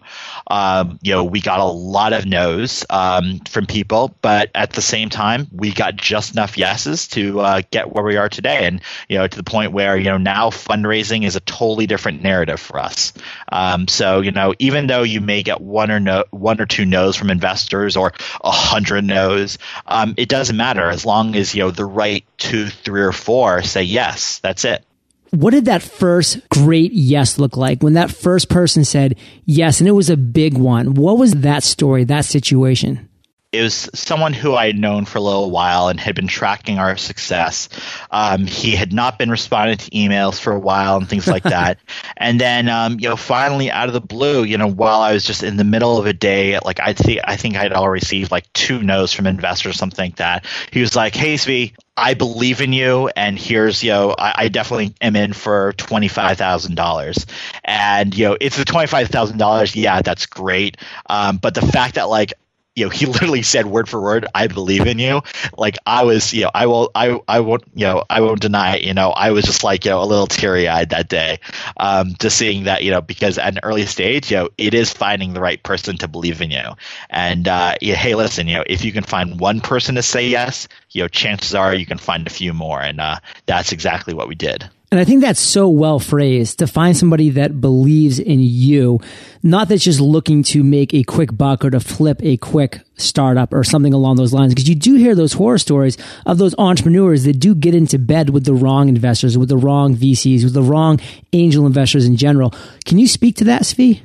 Um, 0.48 1.00
you 1.02 1.14
know, 1.14 1.24
we 1.24 1.42
got 1.42 1.60
a 1.60 1.66
lot 1.66 2.14
of 2.14 2.26
no's 2.26 2.86
um, 2.90 3.40
from 3.50 3.66
people, 3.66 4.16
but 4.22 4.52
at 4.56 4.74
the 4.74 4.82
same 4.82 5.10
time, 5.10 5.48
we 5.52 5.74
got 5.74 5.96
just 5.96 6.34
enough 6.34 6.58
yeses 6.58 7.08
to 7.10 7.40
uh, 7.40 7.62
get 7.72 7.92
where 7.92 8.04
we 8.04 8.18
are 8.18 8.30
today, 8.30 8.66
and 8.66 8.82
you 9.10 9.18
know, 9.18 9.28
to 9.28 9.38
the 9.38 9.44
point 9.44 9.72
where 9.72 9.98
you 9.98 10.06
know 10.06 10.18
now 10.18 10.50
fundraising 10.50 11.26
is 11.26 11.36
a 11.36 11.40
totally 11.42 11.88
different 11.88 12.22
narrative 12.22 12.60
for 12.60 12.80
us. 12.80 13.14
Um, 13.52 13.88
you 14.22 14.32
know, 14.32 14.54
even 14.60 14.88
though 14.88 15.04
you 15.04 15.22
may 15.22 15.44
get 15.44 15.62
one 15.62 15.92
or 15.92 16.00
no, 16.00 16.26
one 16.32 16.60
or 16.60 16.66
two 16.66 16.86
no's 16.86 17.16
from 17.16 17.30
investors 17.30 17.96
or 17.96 18.14
a 18.44 18.52
hundred 18.52 19.04
no's, 19.04 19.58
um, 19.86 20.14
it 20.18 20.30
doesn't 20.30 20.58
matter 20.58 20.90
as 20.90 21.06
long 21.06 21.36
as 21.36 21.54
you 21.54 21.64
know 21.64 21.72
the 21.72 21.86
right 21.86 22.26
two, 22.38 22.68
three, 22.68 23.02
or 23.02 23.12
four 23.12 23.62
say 23.64 23.84
yes. 23.84 24.40
That's 24.40 24.66
it. 24.66 24.86
What 25.32 25.52
did 25.52 25.66
that 25.66 25.82
first 25.82 26.48
great 26.50 26.92
yes 26.94 27.40
look 27.40 27.58
like 27.58 27.82
when 27.82 27.94
that 27.94 28.12
first 28.12 28.50
person 28.50 28.86
said 28.86 29.18
yes 29.46 29.80
and 29.80 29.88
it 29.88 29.94
was 29.94 30.12
a 30.12 30.18
big 30.18 30.58
one? 30.58 30.94
What 30.94 31.18
was 31.18 31.34
that 31.42 31.64
story, 31.64 32.04
that 32.04 32.26
situation? 32.26 33.10
It 33.54 33.62
was 33.62 33.90
someone 33.94 34.34
who 34.34 34.56
I 34.56 34.68
had 34.68 34.78
known 34.78 35.06
for 35.06 35.20
a 35.20 35.22
little 35.22 35.52
while 35.52 35.88
and 35.88 36.00
had 36.00 36.16
been 36.16 36.28
tracking 36.28 36.80
our 36.80 36.98
success. 36.98 37.70
Um, 38.12 38.46
he 38.46 38.76
had 38.76 38.92
not 38.92 39.18
been 39.20 39.30
responding 39.30 39.78
to 39.78 39.92
emails 39.92 40.40
for 40.40 40.54
a 40.54 40.60
while 40.60 40.98
and 40.98 41.08
things 41.08 41.28
like 41.28 41.44
that. 41.44 41.78
and 42.18 42.42
then, 42.42 42.68
um, 42.68 43.00
you 43.00 43.10
know, 43.10 43.16
finally 43.16 43.70
out 43.70 43.88
of 43.88 43.94
the 43.94 44.02
blue, 44.02 44.44
you 44.44 44.58
know, 44.58 44.68
while 44.68 45.02
I 45.02 45.14
was 45.14 45.24
just 45.24 45.44
in 45.44 45.58
the 45.58 45.64
middle 45.64 45.98
of 45.98 46.06
a 46.06 46.14
day, 46.14 46.60
like 46.60 46.80
I 46.80 46.94
think 46.94 47.22
I 47.24 47.36
think 47.36 47.56
I'd 47.56 47.74
all 47.74 47.90
received 47.90 48.32
like 48.32 48.52
two 48.54 48.82
no's 48.82 49.14
from 49.14 49.28
investors, 49.28 49.72
or 49.72 49.74
something 49.74 50.06
like 50.06 50.16
that. 50.18 50.46
He 50.72 50.82
was 50.82 50.96
like, 50.96 51.16
"Hey, 51.16 51.36
Zvi, 51.36 51.74
I 51.96 52.16
believe 52.16 52.62
in 52.62 52.74
you, 52.74 53.10
and 53.16 53.38
here's 53.38 53.84
you 53.84 53.92
know 53.92 54.16
I, 54.18 54.34
I 54.36 54.48
definitely 54.50 54.96
am 55.02 55.16
in 55.16 55.34
for 55.34 55.74
twenty 55.74 56.08
five 56.08 56.38
thousand 56.38 56.76
dollars, 56.76 57.26
and 57.64 58.16
you 58.18 58.30
know 58.30 58.38
it's 58.40 58.58
the 58.58 58.66
twenty 58.66 58.88
five 58.88 59.10
thousand 59.10 59.38
dollars. 59.38 59.76
Yeah, 59.76 60.02
that's 60.02 60.26
great. 60.26 60.78
Um, 61.08 61.38
but 61.38 61.54
the 61.54 61.62
fact 61.62 61.96
that 61.96 62.10
like 62.10 62.34
you 62.76 62.86
know, 62.86 62.90
he 62.90 63.06
literally 63.08 63.42
said 63.42 63.66
word 63.66 63.88
for 63.88 64.02
word, 64.02 64.26
"I 64.34 64.48
believe 64.48 64.88
in 64.88 65.00
you." 65.00 65.22
Like 65.58 65.78
I 65.86 66.04
was, 66.04 66.34
you 66.34 66.44
know, 66.44 66.52
I 66.54 66.66
will, 66.66 66.92
I, 66.96 67.20
I 67.28 67.40
won't, 67.42 67.64
you 67.74 67.86
know, 67.86 68.04
I 68.10 68.22
won't 68.22 68.42
deny 68.42 68.78
it. 68.78 68.84
You 68.84 68.94
know, 68.94 69.12
I 69.12 69.32
was 69.32 69.46
just 69.46 69.64
like, 69.64 69.86
you 69.86 69.92
know, 69.92 70.02
a 70.02 70.06
little 70.06 70.28
teary 70.28 70.68
eyed 70.68 70.90
that 70.90 71.10
day, 71.10 71.40
um, 71.78 72.16
just 72.20 72.38
seeing 72.38 72.64
that, 72.66 72.84
you 72.84 72.92
know, 72.92 73.02
because 73.02 73.38
at 73.38 73.54
an 73.54 73.60
early 73.64 73.86
stage, 73.86 74.32
you 74.32 74.38
know, 74.38 74.50
it 74.58 74.74
is 74.74 74.92
finding 74.92 75.34
the 75.34 75.42
right 75.42 75.62
person 75.62 75.98
to 75.98 76.08
believe 76.08 76.42
in 76.42 76.52
you. 76.52 76.70
And 77.10 77.48
uh, 77.48 77.76
hey, 77.82 78.16
listen, 78.16 78.48
you 78.48 78.58
know, 78.58 78.64
if 78.68 78.84
you 78.84 78.92
can 78.92 79.04
find 79.04 79.40
one 79.40 79.62
person 79.62 79.96
to 79.96 80.04
say 80.04 80.28
yes, 80.28 80.68
you 80.92 81.02
know, 81.02 81.08
chances 81.08 81.56
are 81.56 81.74
you 81.74 81.86
can 81.86 81.98
find 81.98 82.28
a 82.28 82.30
few 82.30 82.54
more, 82.54 82.82
and 82.82 83.00
uh, 83.00 83.20
that's 83.46 83.72
exactly 83.72 84.14
what 84.14 84.28
we 84.28 84.36
did. 84.36 84.70
And 84.94 85.00
I 85.00 85.06
think 85.06 85.22
that's 85.22 85.40
so 85.40 85.70
well 85.70 85.98
phrased 85.98 86.60
to 86.60 86.68
find 86.68 86.96
somebody 86.96 87.32
that 87.32 87.60
believes 87.60 88.20
in 88.20 88.42
you, 88.42 89.00
not 89.42 89.68
that's 89.68 89.84
just 89.84 90.00
looking 90.00 90.44
to 90.44 90.64
make 90.64 90.94
a 90.94 91.02
quick 91.02 91.36
buck 91.36 91.66
or 91.66 91.72
to 91.72 91.80
flip 91.80 92.22
a 92.22 92.38
quick 92.38 92.80
startup 92.94 93.54
or 93.54 93.64
something 93.64 93.92
along 93.92 94.18
those 94.18 94.34
lines. 94.34 94.54
Because 94.54 94.70
you 94.70 94.76
do 94.76 94.94
hear 94.94 95.16
those 95.16 95.34
horror 95.34 95.58
stories 95.58 95.98
of 96.28 96.38
those 96.38 96.54
entrepreneurs 96.60 97.24
that 97.24 97.40
do 97.40 97.56
get 97.56 97.74
into 97.74 97.98
bed 97.98 98.30
with 98.30 98.46
the 98.46 98.54
wrong 98.54 98.88
investors, 98.88 99.36
with 99.36 99.50
the 99.50 99.58
wrong 99.58 99.96
VCs, 99.96 100.44
with 100.44 100.54
the 100.54 100.62
wrong 100.62 101.00
angel 101.32 101.66
investors 101.66 102.06
in 102.06 102.16
general. 102.16 102.54
Can 102.86 103.00
you 103.00 103.08
speak 103.08 103.38
to 103.38 103.46
that, 103.46 103.64
Zvi? 103.64 104.00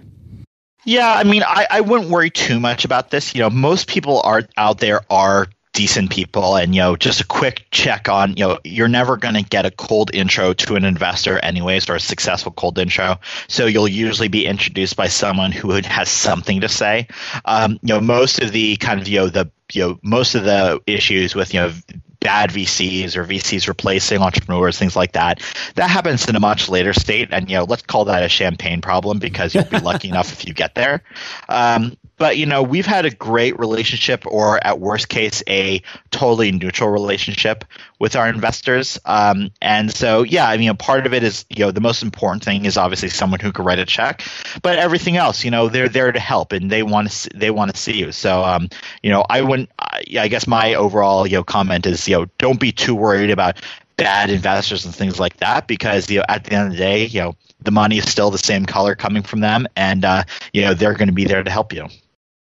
Yeah, 0.87 1.13
I 1.13 1.23
mean, 1.23 1.43
I, 1.43 1.67
I 1.71 1.81
wouldn't 1.83 2.09
worry 2.09 2.31
too 2.31 2.59
much 2.59 2.87
about 2.87 3.11
this. 3.11 3.35
You 3.35 3.43
know, 3.43 3.51
most 3.51 3.89
people 3.89 4.23
are 4.25 4.45
out 4.57 4.79
there 4.79 5.03
are 5.11 5.49
decent 5.73 6.11
people 6.11 6.57
and 6.57 6.75
you 6.75 6.81
know 6.81 6.97
just 6.97 7.21
a 7.21 7.27
quick 7.27 7.67
check 7.71 8.09
on 8.09 8.37
you 8.37 8.45
know 8.45 8.59
you're 8.65 8.89
never 8.89 9.17
going 9.17 9.35
to 9.35 9.43
get 9.43 9.67
a 9.67 9.71
cold 9.71 10.13
intro 10.15 10.53
to 10.53 10.77
an 10.77 10.85
investor 10.85 11.39
anyways 11.39 11.89
or 11.89 11.95
a 11.95 12.01
successful 12.01 12.51
cold 12.53 12.79
intro 12.79 13.19
so 13.49 13.67
you'll 13.67 13.87
usually 13.87 14.29
be 14.29 14.47
introduced 14.47 14.97
by 14.97 15.07
someone 15.07 15.53
who 15.53 15.71
has 15.71 16.09
something 16.09 16.63
to 16.63 16.69
say 16.69 17.07
um, 17.45 17.79
you 17.83 17.95
know 17.95 18.01
most 18.01 18.41
of 18.41 18.53
the 18.53 18.77
kind 18.77 19.01
of 19.01 19.09
you 19.09 19.21
know 19.21 19.29
the 19.29 19.51
you 19.73 19.83
know 19.83 19.99
most 20.03 20.35
of 20.35 20.45
the 20.45 20.81
issues 20.87 21.35
with 21.35 21.53
you 21.53 21.61
know 21.61 21.73
bad 22.21 22.51
VCs 22.51 23.17
or 23.17 23.25
VCs 23.25 23.69
replacing 23.69 24.21
entrepreneurs, 24.21 24.79
things 24.79 24.97
like 24.97 25.13
that. 25.13 25.41
That 25.77 25.89
happens 25.89 26.29
in 26.29 26.37
a 26.37 26.41
much 26.41 26.69
later 26.69 26.93
state, 26.93 27.29
and 27.33 27.49
you 27.49 27.57
know, 27.57 27.65
let's 27.65 27.83
call 27.83 28.07
that 28.07 28.23
a 28.23 28.29
champagne 28.29 28.81
problem 28.81 29.19
because 29.19 29.55
you'll 29.55 29.65
be 29.65 29.79
lucky 29.79 30.09
enough 30.13 30.33
if 30.33 30.47
you 30.47 30.55
get 30.55 30.75
there. 30.75 31.03
Um, 31.49 31.97
but 32.19 32.37
you 32.37 32.47
know 32.47 32.63
we've 32.63 32.87
had 32.87 33.07
a 33.07 33.11
great 33.11 33.59
relationship 33.59 34.27
or 34.27 34.65
at 34.65 34.81
worst 34.81 35.09
case 35.09 35.43
a 35.49 35.81
totally 36.11 36.53
neutral 36.53 36.91
relationship 36.91 37.65
with 37.99 38.15
our 38.17 38.29
investors. 38.29 38.99
Um, 39.05 39.51
and 39.63 39.91
so 39.91 40.23
yeah 40.23 40.49
i 40.49 40.57
mean 40.57 40.77
part 40.77 41.07
of 41.07 41.15
it 41.15 41.23
is 41.23 41.45
you 41.49 41.65
know 41.65 41.71
the 41.71 41.81
most 41.81 42.03
important 42.03 42.45
thing 42.45 42.65
is 42.65 42.77
obviously 42.77 43.09
someone 43.09 43.41
who 43.41 43.53
can 43.53 43.65
write 43.65 43.79
a 43.79 43.87
check 43.87 44.23
but 44.63 44.79
everything 44.79 45.17
else 45.17 45.45
you 45.45 45.51
know 45.51 45.69
they're 45.69 45.89
there 45.89 46.13
to 46.13 46.21
help 46.21 46.53
and 46.53 46.71
they 46.71 46.83
want 46.83 47.11
to 47.11 47.31
they 47.35 47.51
want 47.51 47.75
to 47.75 47.81
see 47.81 47.99
you. 47.99 48.13
So 48.13 48.45
um, 48.45 48.69
you 49.03 49.11
know 49.11 49.25
i 49.31 49.41
wouldn't 49.41 49.71
I, 49.79 50.03
I 50.21 50.29
guess 50.29 50.47
my 50.47 50.75
overall 50.75 51.27
you 51.27 51.37
know 51.37 51.45
comment 51.45 51.87
is 51.87 52.07
you 52.09 52.19
know 52.19 52.27
don't 52.39 52.61
be 52.61 52.73
too 52.73 52.95
worried 52.95 53.31
about 53.31 53.63
bad 53.97 54.31
investors 54.31 54.85
and 54.85 54.95
things 54.95 55.19
like 55.19 55.37
that 55.39 55.67
because 55.67 56.09
you 56.09 56.19
know 56.19 56.25
at 56.29 56.45
the 56.45 56.53
end 56.53 56.67
of 56.67 56.73
the 56.73 56.79
day 56.79 57.07
you 57.07 57.21
know 57.21 57.35
the 57.63 57.71
money 57.73 57.99
is 57.99 58.09
still 58.09 58.31
the 58.31 58.39
same 58.39 58.65
color 58.65 58.95
coming 58.95 59.23
from 59.23 59.41
them 59.41 59.67
and 59.77 60.05
uh, 60.05 60.23
you 60.53 60.63
know 60.63 60.73
they're 60.73 60.95
going 60.95 61.09
to 61.09 61.15
be 61.15 61.25
there 61.25 61.43
to 61.43 61.51
help 61.51 61.73
you 61.73 61.87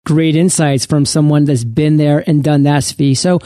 great 0.04 0.36
insights 0.36 0.86
from 0.86 1.04
someone 1.04 1.44
that's 1.44 1.64
been 1.64 1.96
there 1.96 2.24
and 2.26 2.42
done 2.42 2.62
that, 2.64 2.82
Zvi. 2.82 3.16
So 3.16 3.38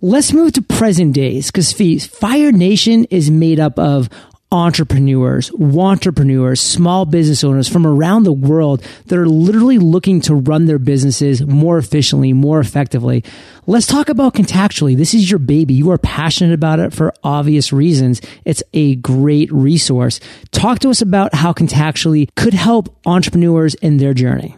let's 0.00 0.32
move 0.32 0.52
to 0.54 0.62
present 0.62 1.14
days 1.14 1.50
because 1.50 1.72
Zvi, 1.72 2.04
Fire 2.06 2.52
Nation 2.52 3.04
is 3.06 3.30
made 3.30 3.60
up 3.60 3.78
of 3.78 4.08
entrepreneurs, 4.52 5.52
entrepreneurs, 5.60 6.60
small 6.60 7.04
business 7.04 7.44
owners 7.44 7.68
from 7.68 7.86
around 7.86 8.24
the 8.24 8.32
world 8.32 8.82
that 9.06 9.18
are 9.18 9.28
literally 9.28 9.78
looking 9.78 10.20
to 10.20 10.34
run 10.34 10.64
their 10.64 10.78
businesses 10.78 11.46
more 11.46 11.78
efficiently, 11.78 12.32
more 12.32 12.58
effectively. 12.58 13.24
Let's 13.66 13.86
talk 13.86 14.08
about 14.08 14.34
Contactually. 14.34 14.96
This 14.96 15.14
is 15.14 15.30
your 15.30 15.38
baby. 15.38 15.74
You 15.74 15.92
are 15.92 15.98
passionate 15.98 16.52
about 16.52 16.80
it 16.80 16.92
for 16.92 17.14
obvious 17.22 17.72
reasons. 17.72 18.20
It's 18.44 18.62
a 18.72 18.96
great 18.96 19.52
resource. 19.52 20.18
Talk 20.50 20.80
to 20.80 20.90
us 20.90 21.00
about 21.00 21.34
how 21.34 21.52
Contactually 21.52 22.28
could 22.34 22.54
help 22.54 22.98
entrepreneurs 23.06 23.74
in 23.76 23.98
their 23.98 24.14
journey. 24.14 24.56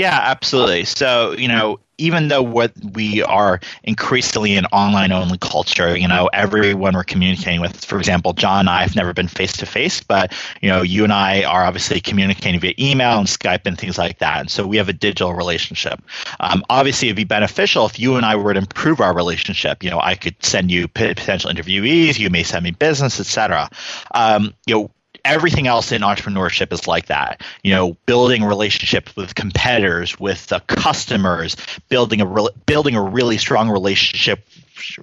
Yeah, 0.00 0.18
absolutely. 0.18 0.86
So, 0.86 1.32
you 1.32 1.46
know, 1.46 1.78
even 1.98 2.28
though 2.28 2.42
what 2.42 2.72
we 2.94 3.22
are 3.22 3.60
increasingly 3.84 4.56
an 4.56 4.64
online 4.72 5.12
only 5.12 5.36
culture, 5.36 5.94
you 5.94 6.08
know, 6.08 6.30
everyone 6.32 6.94
we're 6.94 7.04
communicating 7.04 7.60
with, 7.60 7.84
for 7.84 7.98
example, 7.98 8.32
John 8.32 8.60
and 8.60 8.70
I 8.70 8.80
have 8.80 8.96
never 8.96 9.12
been 9.12 9.28
face 9.28 9.52
to 9.58 9.66
face, 9.66 10.02
but 10.02 10.32
you 10.62 10.70
know, 10.70 10.80
you 10.80 11.04
and 11.04 11.12
I 11.12 11.44
are 11.44 11.62
obviously 11.64 12.00
communicating 12.00 12.58
via 12.60 12.72
email 12.78 13.18
and 13.18 13.26
Skype 13.26 13.66
and 13.66 13.76
things 13.76 13.98
like 13.98 14.20
that. 14.20 14.40
And 14.40 14.50
so 14.50 14.66
we 14.66 14.78
have 14.78 14.88
a 14.88 14.94
digital 14.94 15.34
relationship. 15.34 16.00
Um, 16.40 16.64
obviously, 16.70 17.08
it'd 17.08 17.16
be 17.16 17.24
beneficial 17.24 17.84
if 17.84 17.98
you 17.98 18.16
and 18.16 18.24
I 18.24 18.36
were 18.36 18.54
to 18.54 18.58
improve 18.58 19.02
our 19.02 19.14
relationship. 19.14 19.84
You 19.84 19.90
know, 19.90 20.00
I 20.00 20.14
could 20.14 20.42
send 20.42 20.70
you 20.70 20.88
potential 20.88 21.50
interviewees, 21.50 22.18
you 22.18 22.30
may 22.30 22.42
send 22.42 22.64
me 22.64 22.70
business, 22.70 23.20
etc. 23.20 23.68
Um, 24.14 24.54
you 24.66 24.74
know, 24.76 24.90
everything 25.24 25.66
else 25.66 25.92
in 25.92 26.02
entrepreneurship 26.02 26.72
is 26.72 26.86
like 26.86 27.06
that. 27.06 27.42
You 27.62 27.72
know, 27.72 27.94
building 28.06 28.44
relationships 28.44 29.14
with 29.16 29.34
competitors, 29.34 30.18
with 30.18 30.46
the 30.46 30.60
customers, 30.60 31.56
building 31.88 32.20
a 32.20 32.26
re- 32.26 32.50
building 32.66 32.94
a 32.94 33.02
really 33.02 33.38
strong 33.38 33.70
relationship 33.70 34.46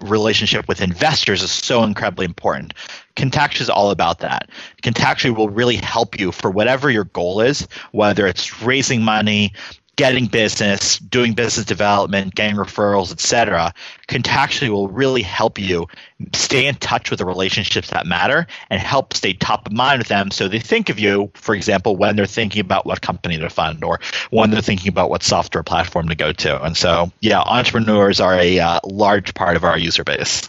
relationship 0.01 0.67
with 0.67 0.81
investors 0.81 1.43
is 1.43 1.51
so 1.51 1.83
incredibly 1.83 2.25
important. 2.25 2.73
Contactually 3.15 3.61
is 3.61 3.69
all 3.69 3.91
about 3.91 4.19
that. 4.19 4.49
Contactually 4.83 5.35
will 5.35 5.49
really 5.49 5.75
help 5.75 6.19
you 6.19 6.31
for 6.31 6.49
whatever 6.49 6.89
your 6.89 7.05
goal 7.05 7.41
is, 7.41 7.67
whether 7.91 8.27
it's 8.27 8.61
raising 8.61 9.03
money, 9.03 9.53
getting 9.97 10.27
business, 10.27 10.99
doing 10.99 11.33
business 11.33 11.65
development, 11.65 12.33
getting 12.33 12.55
referrals, 12.55 13.11
etc., 13.11 13.73
Contactually 14.07 14.69
will 14.69 14.87
really 14.87 15.23
help 15.23 15.59
you 15.59 15.87
stay 16.33 16.67
in 16.67 16.75
touch 16.75 17.09
with 17.09 17.19
the 17.19 17.25
relationships 17.25 17.89
that 17.89 18.05
matter 18.05 18.47
and 18.69 18.79
help 18.79 19.13
stay 19.13 19.33
top 19.33 19.67
of 19.67 19.73
mind 19.73 19.99
with 19.99 20.07
them 20.07 20.31
so 20.31 20.47
they 20.47 20.59
think 20.59 20.89
of 20.89 20.97
you, 20.97 21.29
for 21.33 21.53
example, 21.53 21.97
when 21.97 22.15
they're 22.15 22.25
thinking 22.25 22.61
about 22.61 22.85
what 22.85 23.01
company 23.01 23.37
to 23.37 23.49
fund 23.49 23.83
or 23.83 23.99
when 24.29 24.49
they're 24.49 24.61
thinking 24.61 24.87
about 24.87 25.09
what 25.09 25.23
software 25.23 25.63
platform 25.63 26.07
to 26.07 26.15
go 26.15 26.31
to. 26.31 26.63
And 26.63 26.77
so, 26.77 27.11
yeah, 27.19 27.41
entrepreneurs 27.41 28.21
are 28.21 28.35
a 28.35 28.59
uh, 28.59 28.79
large 28.85 29.33
part 29.33 29.57
of 29.57 29.65
our 29.65 29.77
user 29.77 30.05
base. 30.05 30.47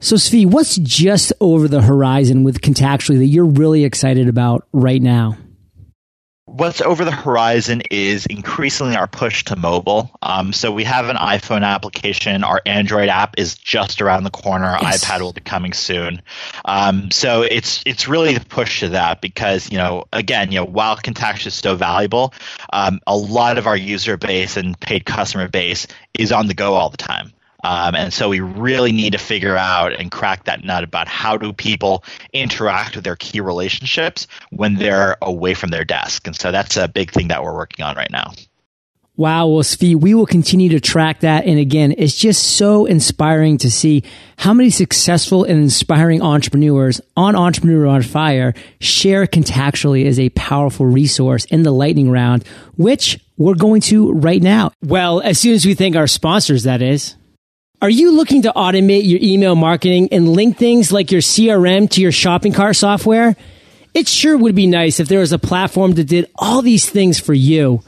So, 0.00 0.16
Zvi, 0.16 0.46
what's 0.46 0.76
just 0.78 1.32
over 1.40 1.68
the 1.68 1.82
horizon 1.82 2.42
with 2.42 2.60
Contactually 2.62 3.18
that 3.18 3.26
you're 3.26 3.44
really 3.44 3.84
excited 3.84 4.28
about 4.28 4.66
right 4.72 5.00
now? 5.00 5.36
What's 6.52 6.82
over 6.82 7.04
the 7.04 7.10
horizon 7.10 7.82
is 7.90 8.26
increasingly 8.26 8.94
our 8.94 9.06
push 9.06 9.44
to 9.44 9.56
mobile. 9.56 10.10
Um, 10.20 10.52
so 10.52 10.70
we 10.70 10.84
have 10.84 11.08
an 11.08 11.16
iPhone 11.16 11.64
application. 11.64 12.44
Our 12.44 12.60
Android 12.66 13.08
app 13.08 13.38
is 13.38 13.54
just 13.54 14.02
around 14.02 14.24
the 14.24 14.30
corner. 14.30 14.76
Yes. 14.80 15.04
iPad 15.04 15.20
will 15.22 15.32
be 15.32 15.40
coming 15.40 15.72
soon. 15.72 16.20
Um, 16.64 17.10
so 17.10 17.42
it's 17.42 17.82
it's 17.86 18.06
really 18.06 18.34
the 18.34 18.44
push 18.44 18.80
to 18.80 18.90
that 18.90 19.20
because 19.20 19.70
you 19.70 19.78
know 19.78 20.04
again 20.12 20.52
you 20.52 20.60
know 20.60 20.66
while 20.66 20.96
Contact 20.96 21.46
is 21.46 21.54
so 21.54 21.74
valuable, 21.74 22.34
um, 22.72 23.00
a 23.06 23.16
lot 23.16 23.56
of 23.56 23.66
our 23.66 23.76
user 23.76 24.16
base 24.16 24.56
and 24.56 24.78
paid 24.78 25.06
customer 25.06 25.48
base 25.48 25.86
is 26.14 26.32
on 26.32 26.46
the 26.46 26.54
go 26.54 26.74
all 26.74 26.90
the 26.90 26.96
time. 26.96 27.32
Um, 27.62 27.94
and 27.94 28.12
so 28.12 28.28
we 28.28 28.40
really 28.40 28.92
need 28.92 29.12
to 29.12 29.18
figure 29.18 29.56
out 29.56 29.92
and 29.92 30.10
crack 30.10 30.44
that 30.44 30.64
nut 30.64 30.84
about 30.84 31.08
how 31.08 31.36
do 31.36 31.52
people 31.52 32.04
interact 32.32 32.96
with 32.96 33.04
their 33.04 33.16
key 33.16 33.40
relationships 33.40 34.26
when 34.50 34.74
they're 34.74 35.16
away 35.22 35.54
from 35.54 35.70
their 35.70 35.84
desk. 35.84 36.26
And 36.26 36.36
so 36.36 36.50
that's 36.50 36.76
a 36.76 36.88
big 36.88 37.12
thing 37.12 37.28
that 37.28 37.42
we're 37.42 37.54
working 37.54 37.84
on 37.84 37.96
right 37.96 38.10
now. 38.10 38.32
Wow. 39.14 39.48
Well, 39.48 39.62
Zvi, 39.62 39.94
we 39.94 40.14
will 40.14 40.26
continue 40.26 40.70
to 40.70 40.80
track 40.80 41.20
that. 41.20 41.44
And 41.44 41.58
again, 41.58 41.94
it's 41.98 42.16
just 42.16 42.56
so 42.56 42.86
inspiring 42.86 43.58
to 43.58 43.70
see 43.70 44.04
how 44.38 44.54
many 44.54 44.70
successful 44.70 45.44
and 45.44 45.60
inspiring 45.60 46.22
entrepreneurs 46.22 46.98
on 47.14 47.36
Entrepreneur 47.36 47.86
on 47.86 48.02
Fire 48.02 48.54
share 48.80 49.26
contactually 49.26 50.06
as 50.06 50.18
a 50.18 50.30
powerful 50.30 50.86
resource 50.86 51.44
in 51.44 51.62
the 51.62 51.70
lightning 51.72 52.10
round, 52.10 52.44
which 52.76 53.20
we're 53.36 53.54
going 53.54 53.82
to 53.82 54.12
right 54.12 54.42
now. 54.42 54.72
Well, 54.82 55.20
as 55.20 55.38
soon 55.38 55.52
as 55.52 55.66
we 55.66 55.74
thank 55.74 55.94
our 55.94 56.06
sponsors, 56.06 56.62
that 56.62 56.80
is. 56.80 57.14
Are 57.82 57.90
you 57.90 58.12
looking 58.12 58.42
to 58.42 58.52
automate 58.54 59.08
your 59.08 59.18
email 59.20 59.56
marketing 59.56 60.10
and 60.12 60.28
link 60.28 60.56
things 60.56 60.92
like 60.92 61.10
your 61.10 61.20
CRM 61.20 61.90
to 61.90 62.00
your 62.00 62.12
shopping 62.12 62.52
cart 62.52 62.76
software? 62.76 63.34
It 63.92 64.06
sure 64.06 64.38
would 64.38 64.54
be 64.54 64.68
nice 64.68 65.00
if 65.00 65.08
there 65.08 65.18
was 65.18 65.32
a 65.32 65.38
platform 65.38 65.94
that 65.94 66.04
did 66.04 66.30
all 66.36 66.62
these 66.62 66.88
things 66.88 67.18
for 67.18 67.34
you. 67.34 67.82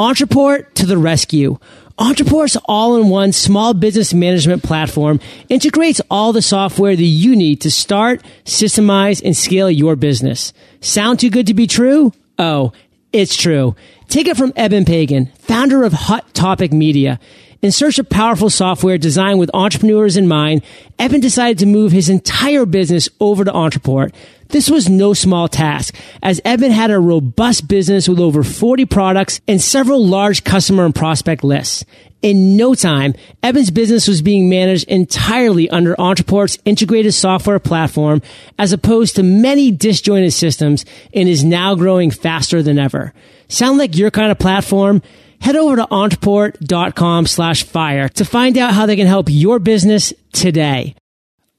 Ontraport 0.00 0.74
to 0.74 0.86
the 0.86 0.98
rescue. 0.98 1.60
Ontraport's 1.96 2.56
all-in-one 2.64 3.30
small 3.30 3.72
business 3.72 4.12
management 4.12 4.64
platform 4.64 5.20
integrates 5.48 6.00
all 6.10 6.32
the 6.32 6.42
software 6.42 6.96
that 6.96 7.02
you 7.04 7.36
need 7.36 7.60
to 7.60 7.70
start, 7.70 8.22
systemize, 8.44 9.22
and 9.24 9.36
scale 9.36 9.70
your 9.70 9.94
business. 9.94 10.52
Sound 10.80 11.20
too 11.20 11.30
good 11.30 11.46
to 11.46 11.54
be 11.54 11.68
true? 11.68 12.12
Oh, 12.36 12.72
it's 13.12 13.36
true. 13.36 13.76
Take 14.08 14.26
it 14.26 14.36
from 14.36 14.52
Eben 14.56 14.84
Pagan, 14.84 15.26
founder 15.38 15.84
of 15.84 15.92
Hot 15.92 16.34
Topic 16.34 16.72
Media. 16.72 17.20
In 17.66 17.72
search 17.72 17.98
of 17.98 18.08
powerful 18.08 18.48
software 18.48 18.96
designed 18.96 19.40
with 19.40 19.50
entrepreneurs 19.52 20.16
in 20.16 20.28
mind, 20.28 20.62
Evan 21.00 21.20
decided 21.20 21.58
to 21.58 21.66
move 21.66 21.90
his 21.90 22.08
entire 22.08 22.64
business 22.64 23.08
over 23.18 23.44
to 23.44 23.50
Ontraport. 23.50 24.14
This 24.50 24.70
was 24.70 24.88
no 24.88 25.14
small 25.14 25.48
task, 25.48 25.92
as 26.22 26.40
Evan 26.44 26.70
had 26.70 26.92
a 26.92 27.00
robust 27.00 27.66
business 27.66 28.08
with 28.08 28.20
over 28.20 28.44
40 28.44 28.84
products 28.84 29.40
and 29.48 29.60
several 29.60 30.06
large 30.06 30.44
customer 30.44 30.84
and 30.84 30.94
prospect 30.94 31.42
lists. 31.42 31.84
In 32.22 32.56
no 32.56 32.76
time, 32.76 33.14
Evan's 33.42 33.72
business 33.72 34.06
was 34.06 34.22
being 34.22 34.48
managed 34.48 34.86
entirely 34.86 35.68
under 35.68 35.96
Ontraport's 35.96 36.58
integrated 36.64 37.14
software 37.14 37.58
platform, 37.58 38.22
as 38.60 38.72
opposed 38.72 39.16
to 39.16 39.24
many 39.24 39.72
disjointed 39.72 40.32
systems, 40.32 40.84
and 41.12 41.28
is 41.28 41.42
now 41.42 41.74
growing 41.74 42.12
faster 42.12 42.62
than 42.62 42.78
ever. 42.78 43.12
Sound 43.48 43.76
like 43.76 43.96
your 43.96 44.12
kind 44.12 44.30
of 44.30 44.38
platform? 44.38 45.02
Head 45.40 45.56
over 45.56 45.76
to 45.76 45.86
ontraport.com 45.86 47.26
slash 47.26 47.64
fire 47.64 48.08
to 48.10 48.24
find 48.24 48.58
out 48.58 48.74
how 48.74 48.86
they 48.86 48.96
can 48.96 49.06
help 49.06 49.26
your 49.28 49.58
business 49.58 50.12
today. 50.32 50.94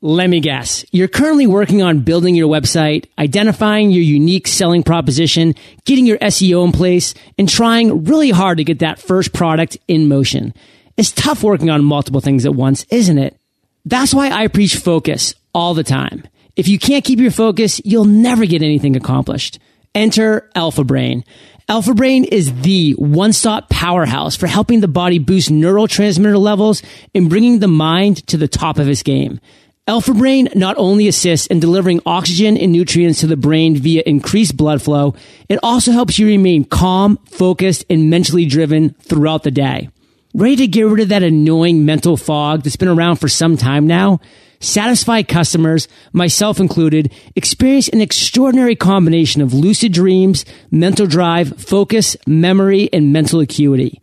Let 0.01 0.29
me 0.29 0.39
guess. 0.41 0.85
You're 0.91 1.07
currently 1.07 1.47
working 1.47 1.81
on 1.81 2.01
building 2.01 2.35
your 2.35 2.47
website, 2.47 3.05
identifying 3.17 3.89
your 3.89 4.03
unique 4.03 4.47
selling 4.47 4.83
proposition, 4.83 5.55
getting 5.85 6.05
your 6.05 6.19
SEO 6.19 6.65
in 6.65 6.71
place, 6.71 7.15
and 7.37 7.49
trying 7.49 8.03
really 8.03 8.29
hard 8.29 8.59
to 8.59 8.63
get 8.63 8.79
that 8.79 8.99
first 8.99 9.33
product 9.33 9.75
in 9.87 10.07
motion. 10.07 10.53
It's 10.97 11.11
tough 11.11 11.43
working 11.43 11.71
on 11.71 11.83
multiple 11.83 12.21
things 12.21 12.45
at 12.45 12.53
once, 12.53 12.85
isn't 12.91 13.17
it? 13.17 13.39
That's 13.85 14.13
why 14.13 14.29
I 14.29 14.47
preach 14.47 14.75
focus 14.75 15.33
all 15.53 15.73
the 15.73 15.83
time. 15.83 16.23
If 16.55 16.67
you 16.67 16.77
can't 16.77 17.05
keep 17.05 17.19
your 17.19 17.31
focus, 17.31 17.81
you'll 17.83 18.05
never 18.05 18.45
get 18.45 18.61
anything 18.61 18.95
accomplished. 18.95 19.59
Enter 19.95 20.49
Alpha 20.53 20.83
Brain. 20.83 21.23
Alpha 21.69 21.93
Brain 21.93 22.23
is 22.23 22.61
the 22.61 22.93
one-stop 22.93 23.69
powerhouse 23.69 24.37
for 24.37 24.47
helping 24.47 24.79
the 24.79 24.87
body 24.87 25.19
boost 25.19 25.49
neurotransmitter 25.49 26.39
levels 26.39 26.81
and 27.13 27.29
bringing 27.29 27.59
the 27.59 27.67
mind 27.67 28.25
to 28.27 28.37
the 28.37 28.47
top 28.47 28.79
of 28.79 28.87
its 28.87 29.03
game. 29.03 29.41
Alpha 29.85 30.13
Brain 30.13 30.47
not 30.55 30.77
only 30.77 31.09
assists 31.09 31.47
in 31.47 31.59
delivering 31.59 31.99
oxygen 32.05 32.55
and 32.55 32.71
nutrients 32.71 33.19
to 33.19 33.27
the 33.27 33.35
brain 33.35 33.75
via 33.75 34.01
increased 34.05 34.55
blood 34.55 34.81
flow, 34.81 35.13
it 35.49 35.59
also 35.61 35.91
helps 35.91 36.17
you 36.17 36.27
remain 36.27 36.63
calm, 36.63 37.17
focused, 37.25 37.83
and 37.89 38.09
mentally 38.09 38.45
driven 38.45 38.91
throughout 39.01 39.43
the 39.43 39.51
day. 39.51 39.89
Ready 40.33 40.55
to 40.55 40.67
get 40.67 40.83
rid 40.83 41.01
of 41.01 41.09
that 41.09 41.21
annoying 41.21 41.85
mental 41.85 42.15
fog 42.15 42.63
that's 42.63 42.77
been 42.77 42.87
around 42.87 43.17
for 43.17 43.27
some 43.27 43.57
time 43.57 43.87
now? 43.87 44.21
Satisfied 44.59 45.27
customers, 45.27 45.87
myself 46.13 46.59
included, 46.59 47.13
experience 47.35 47.87
an 47.89 48.01
extraordinary 48.01 48.75
combination 48.75 49.41
of 49.41 49.53
lucid 49.53 49.93
dreams, 49.93 50.45
mental 50.71 51.05
drive, 51.05 51.59
focus, 51.61 52.17
memory, 52.25 52.89
and 52.91 53.13
mental 53.13 53.39
acuity. 53.39 54.01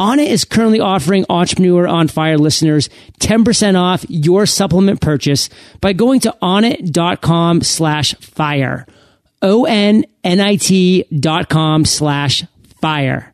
Onnit 0.00 0.28
is 0.28 0.46
currently 0.46 0.80
offering 0.80 1.26
Entrepreneur 1.28 1.86
on 1.86 2.08
Fire 2.08 2.38
listeners 2.38 2.88
10% 3.20 3.78
off 3.78 4.06
your 4.08 4.46
supplement 4.46 5.02
purchase 5.02 5.50
by 5.82 5.92
going 5.92 6.20
to 6.20 6.34
onnit.com 6.40 7.60
slash 7.60 8.14
fire. 8.14 8.86
O-N-N-I-T 9.42 11.04
dot 11.18 11.48
com 11.50 11.84
slash 11.84 12.44
fire. 12.80 13.29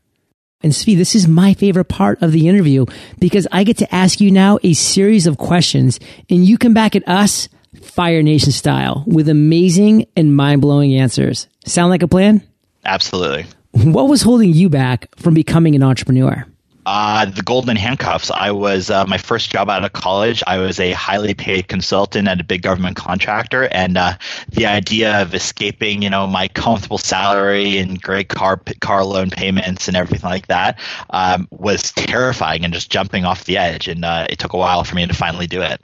And 0.62 0.72
Zvi, 0.72 0.96
this 0.96 1.14
is 1.14 1.28
my 1.28 1.54
favorite 1.54 1.84
part 1.84 2.22
of 2.22 2.32
the 2.32 2.48
interview 2.48 2.86
because 3.18 3.46
I 3.52 3.62
get 3.64 3.76
to 3.78 3.94
ask 3.94 4.20
you 4.20 4.30
now 4.30 4.58
a 4.62 4.72
series 4.72 5.26
of 5.26 5.36
questions 5.36 6.00
and 6.30 6.44
you 6.44 6.56
come 6.58 6.74
back 6.74 6.96
at 6.96 7.06
us 7.06 7.48
Fire 7.82 8.22
Nation 8.22 8.52
style 8.52 9.04
with 9.06 9.28
amazing 9.28 10.06
and 10.16 10.34
mind 10.34 10.62
blowing 10.62 10.94
answers. 10.94 11.46
Sound 11.66 11.90
like 11.90 12.02
a 12.02 12.08
plan? 12.08 12.42
Absolutely. 12.84 13.46
What 13.72 14.08
was 14.08 14.22
holding 14.22 14.54
you 14.54 14.70
back 14.70 15.14
from 15.16 15.34
becoming 15.34 15.74
an 15.74 15.82
entrepreneur? 15.82 16.46
Uh, 16.86 17.24
the 17.24 17.42
golden 17.42 17.74
handcuffs. 17.76 18.30
I 18.30 18.52
was 18.52 18.90
uh, 18.90 19.04
my 19.06 19.18
first 19.18 19.50
job 19.50 19.68
out 19.68 19.84
of 19.84 19.92
college. 19.92 20.40
I 20.46 20.58
was 20.58 20.78
a 20.78 20.92
highly 20.92 21.34
paid 21.34 21.66
consultant 21.66 22.28
at 22.28 22.40
a 22.40 22.44
big 22.44 22.62
government 22.62 22.94
contractor, 22.94 23.64
and 23.64 23.98
uh, 23.98 24.14
the 24.50 24.66
idea 24.66 25.20
of 25.20 25.34
escaping, 25.34 26.02
you 26.02 26.10
know, 26.10 26.28
my 26.28 26.46
comfortable 26.46 26.98
salary 26.98 27.78
and 27.78 28.00
great 28.00 28.28
car 28.28 28.60
car 28.80 29.04
loan 29.04 29.30
payments 29.30 29.88
and 29.88 29.96
everything 29.96 30.30
like 30.30 30.46
that 30.46 30.78
um, 31.10 31.48
was 31.50 31.90
terrifying 31.90 32.64
and 32.64 32.72
just 32.72 32.88
jumping 32.88 33.24
off 33.24 33.46
the 33.46 33.58
edge. 33.58 33.88
And 33.88 34.04
uh, 34.04 34.28
it 34.30 34.38
took 34.38 34.52
a 34.52 34.56
while 34.56 34.84
for 34.84 34.94
me 34.94 35.04
to 35.08 35.14
finally 35.14 35.48
do 35.48 35.62
it. 35.62 35.80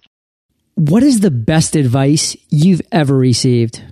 What 0.76 1.02
is 1.02 1.18
the 1.18 1.32
best 1.32 1.74
advice 1.74 2.36
you've 2.48 2.82
ever 2.92 3.16
received? 3.16 3.82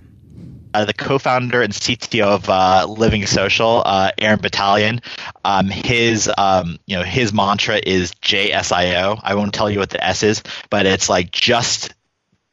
Uh, 0.73 0.85
the 0.85 0.93
co-founder 0.93 1.61
and 1.61 1.73
CTO 1.73 2.23
of 2.23 2.49
uh, 2.49 2.85
Living 2.87 3.25
Social, 3.25 3.83
uh, 3.85 4.11
Aaron 4.17 4.39
Batalion. 4.39 5.03
Um, 5.43 5.67
his 5.67 6.29
um, 6.37 6.77
you 6.85 6.97
know 6.97 7.03
his 7.03 7.33
mantra 7.33 7.79
is 7.83 8.13
JSIO. 8.15 9.19
I 9.23 9.35
won't 9.35 9.53
tell 9.53 9.69
you 9.69 9.79
what 9.79 9.89
the 9.89 10.03
S 10.03 10.23
is, 10.23 10.43
but 10.69 10.85
it's 10.85 11.09
like 11.09 11.31
just 11.31 11.93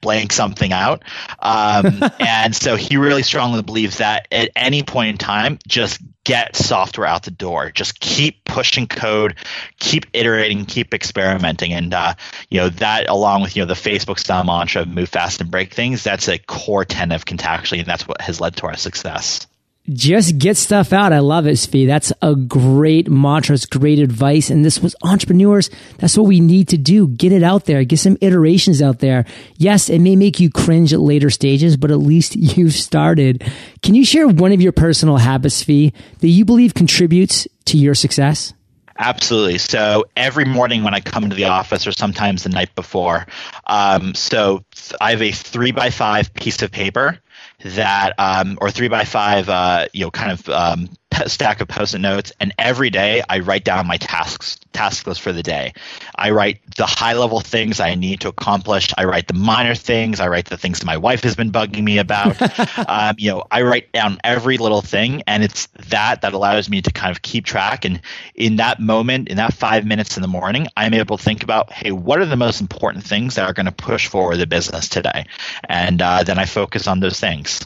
blank 0.01 0.33
something 0.33 0.73
out. 0.73 1.03
Um, 1.39 2.03
and 2.21 2.55
so 2.55 2.77
he 2.77 2.97
really 2.97 3.23
strongly 3.23 3.63
believes 3.63 3.99
that 3.99 4.29
at 4.33 4.51
any 4.57 4.83
point 4.83 5.11
in 5.11 5.19
time, 5.19 5.59
just 5.67 6.01
get 6.29 6.55
software 6.55 7.07
out 7.07 7.23
the 7.23 7.31
door. 7.31 7.71
Just 7.71 7.99
keep 7.99 8.45
pushing 8.45 8.87
code, 8.87 9.35
keep 9.79 10.05
iterating, 10.13 10.67
keep 10.67 10.93
experimenting, 10.93 11.73
and 11.73 11.95
uh, 11.95 12.15
you 12.51 12.61
know 12.61 12.69
that 12.69 13.09
along 13.09 13.41
with 13.41 13.57
you 13.57 13.63
know 13.63 13.67
the 13.67 13.73
Facebook 13.73 14.19
style 14.19 14.45
mantra 14.45 14.83
of 14.83 14.89
move 14.89 15.09
fast 15.09 15.41
and 15.41 15.51
break 15.51 15.73
things. 15.73 16.05
That's 16.05 16.29
a 16.29 16.39
core 16.39 16.85
tenet 16.85 17.17
of 17.17 17.25
Contactually, 17.25 17.79
and 17.79 17.87
that's 17.87 18.07
what 18.07 18.21
has 18.21 18.43
led 18.43 18.57
to 18.57 18.67
our 18.67 18.77
success 18.77 19.48
just 19.89 20.39
get 20.39 20.57
stuff 20.57 20.93
out. 20.93 21.13
I 21.13 21.21
love 21.21 21.47
it, 21.47 21.53
Zvi. 21.53 21.87
That's 21.87 22.13
a 22.23 22.35
great 22.35 23.09
mantra. 23.09 23.55
It's 23.55 23.67
great 23.67 23.99
advice. 23.99 24.51
And 24.51 24.65
this 24.65 24.81
was 24.81 24.95
entrepreneurs. 25.03 25.71
That's 25.99 26.17
what 26.17 26.27
we 26.27 26.41
need 26.41 26.69
to 26.69 26.79
do. 26.79 27.09
Get 27.09 27.33
it 27.33 27.43
out 27.43 27.65
there. 27.65 27.85
Get 27.85 27.99
some 27.99 28.19
iterations 28.21 28.83
out 28.83 28.99
there. 28.99 29.25
Yes, 29.57 29.89
it 29.89 30.01
may 30.01 30.17
make 30.17 30.41
you 30.41 30.51
cringe 30.51 30.93
at 30.93 31.01
later 31.01 31.31
stages, 31.31 31.77
but 31.77 31.91
at 31.91 31.99
least 31.99 32.37
you've 32.37 32.75
started. 32.75 33.51
Can 33.83 33.95
you 33.95 34.05
share 34.05 34.29
one 34.29 34.53
of 34.53 34.61
your 34.61 34.73
personal 34.73 35.17
habits, 35.17 35.65
Zvi, 35.65 35.93
that 36.21 36.29
you 36.29 36.45
believe 36.45 36.75
contributes 36.75 37.47
to 37.67 37.79
your 37.79 37.95
success? 37.95 38.53
Absolutely. 38.99 39.59
So 39.59 40.07
every 40.17 40.45
morning 40.45 40.83
when 40.83 40.93
I 40.93 41.01
come 41.01 41.23
into 41.23 41.37
the 41.37 41.45
office, 41.45 41.87
or 41.87 41.93
sometimes 41.93 42.43
the 42.43 42.49
night 42.49 42.75
before, 42.75 43.27
um, 43.67 44.15
so 44.15 44.65
I 45.01 45.13
have 45.13 45.23
a 45.23 45.31
three 45.31 45.71
by 45.71 45.91
five 45.91 46.35
piece 46.35 46.63
of 46.63 46.73
paper 46.73 47.21
that, 47.65 48.15
um, 48.19 48.59
or 48.61 48.71
three 48.71 48.89
by 48.89 49.05
five, 49.05 49.49
uh, 49.49 49.87
you 49.93 50.05
know, 50.05 50.11
kind 50.11 50.33
of 50.33 50.49
um, 50.49 50.89
stack 51.27 51.61
of 51.61 51.69
post-it 51.69 51.99
notes, 51.99 52.33
and 52.41 52.55
every 52.59 52.91
day 52.91 53.23
I 53.29 53.41
write 53.41 53.65
down 53.65 53.87
my 53.87 53.97
tasks 53.97 54.58
task 54.73 55.07
list 55.07 55.21
for 55.21 55.33
the 55.33 55.43
day. 55.43 55.73
I 56.15 56.31
write 56.31 56.61
the 56.77 56.87
high-level 56.87 57.41
things 57.41 57.81
I 57.81 57.95
need 57.95 58.21
to 58.21 58.29
accomplish. 58.29 58.89
I 58.97 59.05
write 59.05 59.29
the 59.29 59.35
minor 59.35 59.75
things. 59.75 60.21
I 60.21 60.29
write 60.29 60.47
the 60.47 60.57
things 60.57 60.85
my 60.85 60.97
wife 60.97 61.23
has 61.23 61.35
been 61.35 61.51
bugging 61.51 61.83
me 61.83 61.99
about. 61.99 62.37
um, 62.89 63.17
you 63.19 63.31
know, 63.31 63.45
I 63.51 63.63
write 63.63 63.93
down 63.93 64.19
every 64.25 64.59
little 64.59 64.83
thing, 64.83 65.23
and 65.27 65.43
it's 65.43 65.67
that 65.89 66.23
that 66.23 66.33
allows 66.33 66.69
me 66.69 66.83
to 66.83 66.93
kind 66.93 67.11
of 67.11 67.23
keep 67.23 67.45
track. 67.45 67.85
And 67.85 68.01
in 68.35 68.57
that 68.57 68.81
moment, 68.81 69.29
in 69.29 69.37
that 69.37 69.55
five 69.55 69.87
minutes 69.87 70.17
in 70.17 70.23
the 70.23 70.29
morning, 70.29 70.67
I'm 70.77 70.95
able 70.95 71.17
to 71.17 71.23
think 71.23 71.43
about, 71.43 71.73
hey, 71.73 71.93
what 71.93 72.21
are 72.21 72.27
the 72.27 72.37
most 72.37 72.61
important 72.61 73.05
things 73.05 73.35
that 73.35 73.49
are 73.49 73.53
going 73.53 73.67
to 73.67 73.73
push 73.73 74.09
forward 74.09 74.37
the 74.37 74.47
business 74.47 74.89
today? 74.89 75.27
And 75.69 76.01
uh, 76.01 76.23
then 76.23 76.39
I 76.39 76.45
focus 76.45 76.87
on 76.87 77.01
those 77.01 77.19
things. 77.19 77.65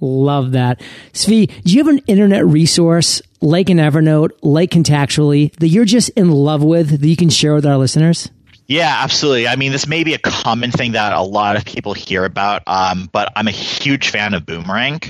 Love 0.00 0.52
that. 0.52 0.80
Zvi, 1.12 1.50
do 1.62 1.72
you 1.72 1.84
have 1.84 1.92
an 1.92 1.98
internet 2.06 2.46
resource 2.46 3.20
like 3.40 3.68
an 3.70 3.78
Evernote, 3.78 4.30
like 4.42 4.70
Contactually, 4.70 5.54
that 5.56 5.68
you're 5.68 5.84
just 5.84 6.10
in 6.10 6.30
love 6.30 6.62
with 6.62 7.00
that 7.00 7.06
you 7.06 7.16
can 7.16 7.30
share 7.30 7.54
with 7.54 7.66
our 7.66 7.76
listeners? 7.76 8.30
Yeah, 8.68 9.00
absolutely. 9.02 9.48
I 9.48 9.56
mean, 9.56 9.72
this 9.72 9.86
may 9.86 10.04
be 10.04 10.12
a 10.12 10.18
common 10.18 10.70
thing 10.70 10.92
that 10.92 11.14
a 11.14 11.22
lot 11.22 11.56
of 11.56 11.64
people 11.64 11.94
hear 11.94 12.26
about, 12.26 12.62
um, 12.66 13.08
but 13.10 13.32
I'm 13.34 13.48
a 13.48 13.52
huge 13.52 14.10
fan 14.10 14.34
of 14.34 14.44
Boomerang. 14.44 15.00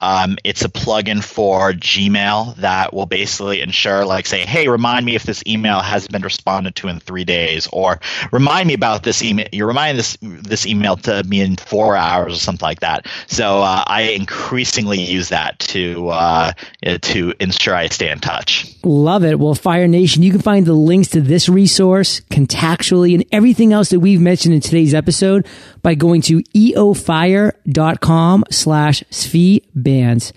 Um, 0.00 0.38
it's 0.44 0.64
a 0.64 0.68
plugin 0.68 1.22
for 1.22 1.72
Gmail 1.72 2.56
that 2.56 2.94
will 2.94 3.06
basically 3.06 3.60
ensure, 3.60 4.04
like, 4.04 4.26
say, 4.26 4.40
hey, 4.40 4.68
remind 4.68 5.04
me 5.06 5.14
if 5.14 5.24
this 5.24 5.42
email 5.46 5.80
has 5.80 6.08
been 6.08 6.22
responded 6.22 6.74
to 6.76 6.88
in 6.88 7.00
three 7.00 7.24
days, 7.24 7.68
or 7.72 8.00
remind 8.32 8.68
me 8.68 8.74
about 8.74 9.02
this 9.02 9.22
email. 9.22 9.46
You 9.52 9.66
remind 9.66 9.98
this 9.98 10.16
this 10.20 10.66
email 10.66 10.96
to 10.98 11.22
me 11.24 11.40
in 11.40 11.56
four 11.56 11.96
hours 11.96 12.34
or 12.34 12.38
something 12.38 12.64
like 12.64 12.80
that. 12.80 13.06
So 13.26 13.60
uh, 13.60 13.84
I 13.86 14.02
increasingly 14.02 15.00
use 15.00 15.28
that 15.28 15.58
to 15.60 16.08
uh, 16.08 16.52
to 16.82 17.34
ensure 17.40 17.74
I 17.74 17.88
stay 17.88 18.10
in 18.10 18.20
touch. 18.20 18.74
Love 18.82 19.24
it. 19.24 19.38
Well, 19.38 19.54
Fire 19.54 19.86
Nation, 19.86 20.22
you 20.22 20.30
can 20.30 20.40
find 20.40 20.66
the 20.66 20.72
links 20.72 21.08
to 21.08 21.20
this 21.20 21.48
resource, 21.48 22.20
contactually, 22.30 23.14
and 23.14 23.24
everything 23.32 23.72
else 23.72 23.90
that 23.90 24.00
we've 24.00 24.20
mentioned 24.20 24.54
in 24.54 24.60
today's 24.60 24.94
episode 24.94 25.46
by 25.82 25.94
going 25.94 26.22
to 26.22 26.42
eofire.com 26.54 28.44
slash 28.50 29.02
Zvi 29.10 29.64
bands. 29.90 30.32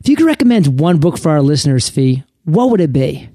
If 0.00 0.08
you 0.08 0.16
could 0.16 0.26
recommend 0.26 0.80
one 0.80 0.98
book 0.98 1.18
for 1.18 1.30
our 1.30 1.42
listeners, 1.42 1.90
Zvi, 1.90 2.24
what 2.44 2.70
would 2.70 2.80
it 2.80 2.92
be? 2.92 3.28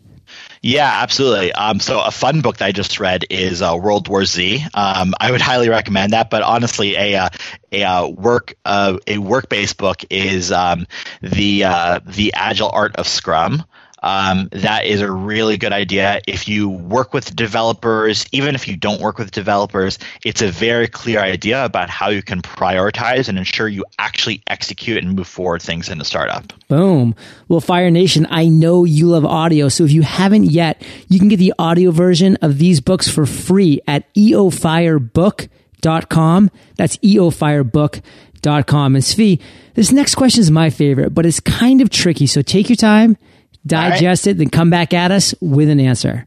Yeah, 0.62 0.91
absolutely. 1.03 1.53
Um, 1.53 1.79
so 1.79 2.01
a 2.01 2.12
fun 2.12 2.41
book 2.41 2.58
that 2.58 2.65
I 2.65 2.71
just 2.73 2.99
read 2.99 3.23
is 3.29 3.62
uh, 3.62 3.77
World 3.82 4.10
War 4.10 4.25
Z. 4.25 4.65
Um, 4.73 5.13
I 5.19 5.32
would 5.32 5.41
highly 5.41 5.69
recommend 5.69 6.12
that. 6.13 6.29
But 6.29 6.41
honestly, 6.41 6.95
a 6.95 7.15
uh, 7.15 7.29
a 7.71 7.84
uh, 7.84 8.08
work 8.08 8.55
uh, 8.65 8.97
a 9.08 9.19
work 9.19 9.47
based 9.47 9.77
book 9.77 10.03
is 10.10 10.51
um, 10.51 10.86
the 11.21 11.63
uh, 11.63 11.99
the 12.05 12.34
Agile 12.34 12.69
Art 12.71 12.97
of 12.97 13.08
Scrum 13.08 13.63
um, 14.01 14.49
that 14.51 14.85
is 14.85 15.01
a 15.01 15.12
really 15.12 15.57
good 15.57 15.73
idea. 15.73 16.21
If 16.27 16.47
you 16.47 16.69
work 16.69 17.13
with 17.13 17.35
developers, 17.35 18.25
even 18.31 18.55
if 18.55 18.65
you 18.67 18.77
don't 18.77 19.01
work 19.01 19.17
with 19.17 19.31
developers, 19.31 19.99
it's 20.25 20.41
a 20.41 20.47
very 20.49 20.88
clear 20.88 21.19
idea 21.19 21.65
about 21.65 21.89
how 21.89 22.07
you 22.09 22.21
can 22.21 22.41
prioritize 22.41 23.27
and 23.27 23.38
ensure 23.38 23.67
you 23.67 23.83
actually 23.97 24.41
execute 24.47 25.03
and 25.03 25.15
move 25.15 25.27
forward 25.27 25.62
things 25.62 25.89
in 25.89 25.99
a 25.99 26.05
startup. 26.05 26.53
Boom. 26.67 27.15
Well, 27.47 27.62
Fire 27.62 27.91
Nation, 27.91 28.25
I 28.29 28.47
know 28.47 28.85
you 28.85 29.07
love 29.07 29.25
audio. 29.25 29.67
So 29.69 29.83
if 29.83 29.91
you 29.91 30.03
haven't 30.03 30.45
yet, 30.45 30.81
you 31.09 31.19
can 31.19 31.27
get 31.27 31.38
the 31.38 31.53
audio 31.59 31.91
version 31.91 32.38
of 32.41 32.57
these 32.57 32.81
books 32.81 33.09
for 33.09 33.25
free 33.25 33.81
at 33.88 34.13
eofirebook.com. 34.13 36.51
That's 36.77 36.97
eofirebook.com. 36.97 38.95
And 38.95 39.03
Zvi, 39.03 39.41
this 39.73 39.91
next 39.91 40.15
question 40.15 40.39
is 40.41 40.51
my 40.51 40.69
favorite, 40.69 41.13
but 41.13 41.25
it's 41.25 41.41
kind 41.41 41.81
of 41.81 41.89
tricky. 41.89 42.27
So 42.27 42.41
take 42.41 42.69
your 42.69 42.77
time 42.77 43.17
digest 43.65 44.26
right. 44.26 44.32
it, 44.32 44.38
then 44.38 44.50
come 44.50 44.69
back 44.69 44.93
at 44.93 45.12
us 45.12 45.34
with 45.41 45.69
an 45.69 45.80
answer. 45.80 46.26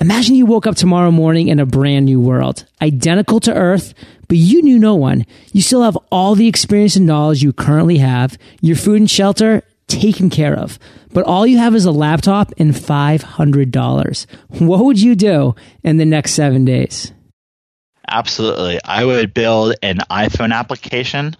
Imagine 0.00 0.34
you 0.34 0.46
woke 0.46 0.66
up 0.66 0.76
tomorrow 0.76 1.10
morning 1.10 1.48
in 1.48 1.60
a 1.60 1.66
brand 1.66 2.06
new 2.06 2.20
world, 2.20 2.64
identical 2.80 3.38
to 3.40 3.54
Earth, 3.54 3.92
but 4.28 4.38
you 4.38 4.62
knew 4.62 4.78
no 4.78 4.94
one. 4.94 5.26
You 5.52 5.60
still 5.60 5.82
have 5.82 5.98
all 6.10 6.34
the 6.34 6.48
experience 6.48 6.96
and 6.96 7.06
knowledge 7.06 7.42
you 7.42 7.52
currently 7.52 7.98
have, 7.98 8.38
your 8.62 8.76
food 8.76 9.00
and 9.00 9.10
shelter 9.10 9.62
taken 9.88 10.30
care 10.30 10.56
of, 10.56 10.78
but 11.12 11.26
all 11.26 11.46
you 11.46 11.58
have 11.58 11.74
is 11.74 11.84
a 11.84 11.90
laptop 11.90 12.52
and 12.56 12.72
$500. 12.72 14.26
What 14.48 14.84
would 14.84 15.00
you 15.00 15.14
do 15.14 15.54
in 15.84 15.98
the 15.98 16.06
next 16.06 16.32
seven 16.32 16.64
days? 16.64 17.12
Absolutely. 18.08 18.80
I 18.84 19.04
would 19.04 19.34
build 19.34 19.74
an 19.82 19.98
iPhone 20.10 20.54
application, 20.54 21.36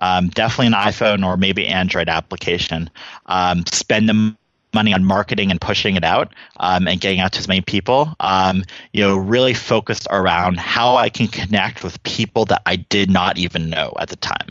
um, 0.00 0.28
definitely 0.28 0.66
an 0.68 0.72
iPhone 0.72 1.24
or 1.24 1.36
maybe 1.36 1.68
Android 1.68 2.08
application. 2.08 2.90
Um, 3.26 3.64
spend 3.66 4.08
the 4.08 4.36
money 4.74 4.92
on 4.92 5.04
marketing 5.04 5.50
and 5.50 5.60
pushing 5.60 5.96
it 5.96 6.04
out 6.04 6.32
um, 6.58 6.88
and 6.88 7.00
getting 7.00 7.20
out 7.20 7.32
to 7.32 7.38
as 7.38 7.48
many 7.48 7.60
people. 7.60 8.14
Um, 8.20 8.64
you 8.92 9.02
know, 9.02 9.16
really 9.16 9.54
focused 9.54 10.06
around 10.10 10.58
how 10.58 10.96
I 10.96 11.08
can 11.08 11.28
connect 11.28 11.84
with 11.84 12.02
people 12.02 12.44
that 12.46 12.62
I 12.66 12.76
did 12.76 13.10
not 13.10 13.38
even 13.38 13.70
know 13.70 13.92
at 13.98 14.08
the 14.08 14.16
time. 14.16 14.48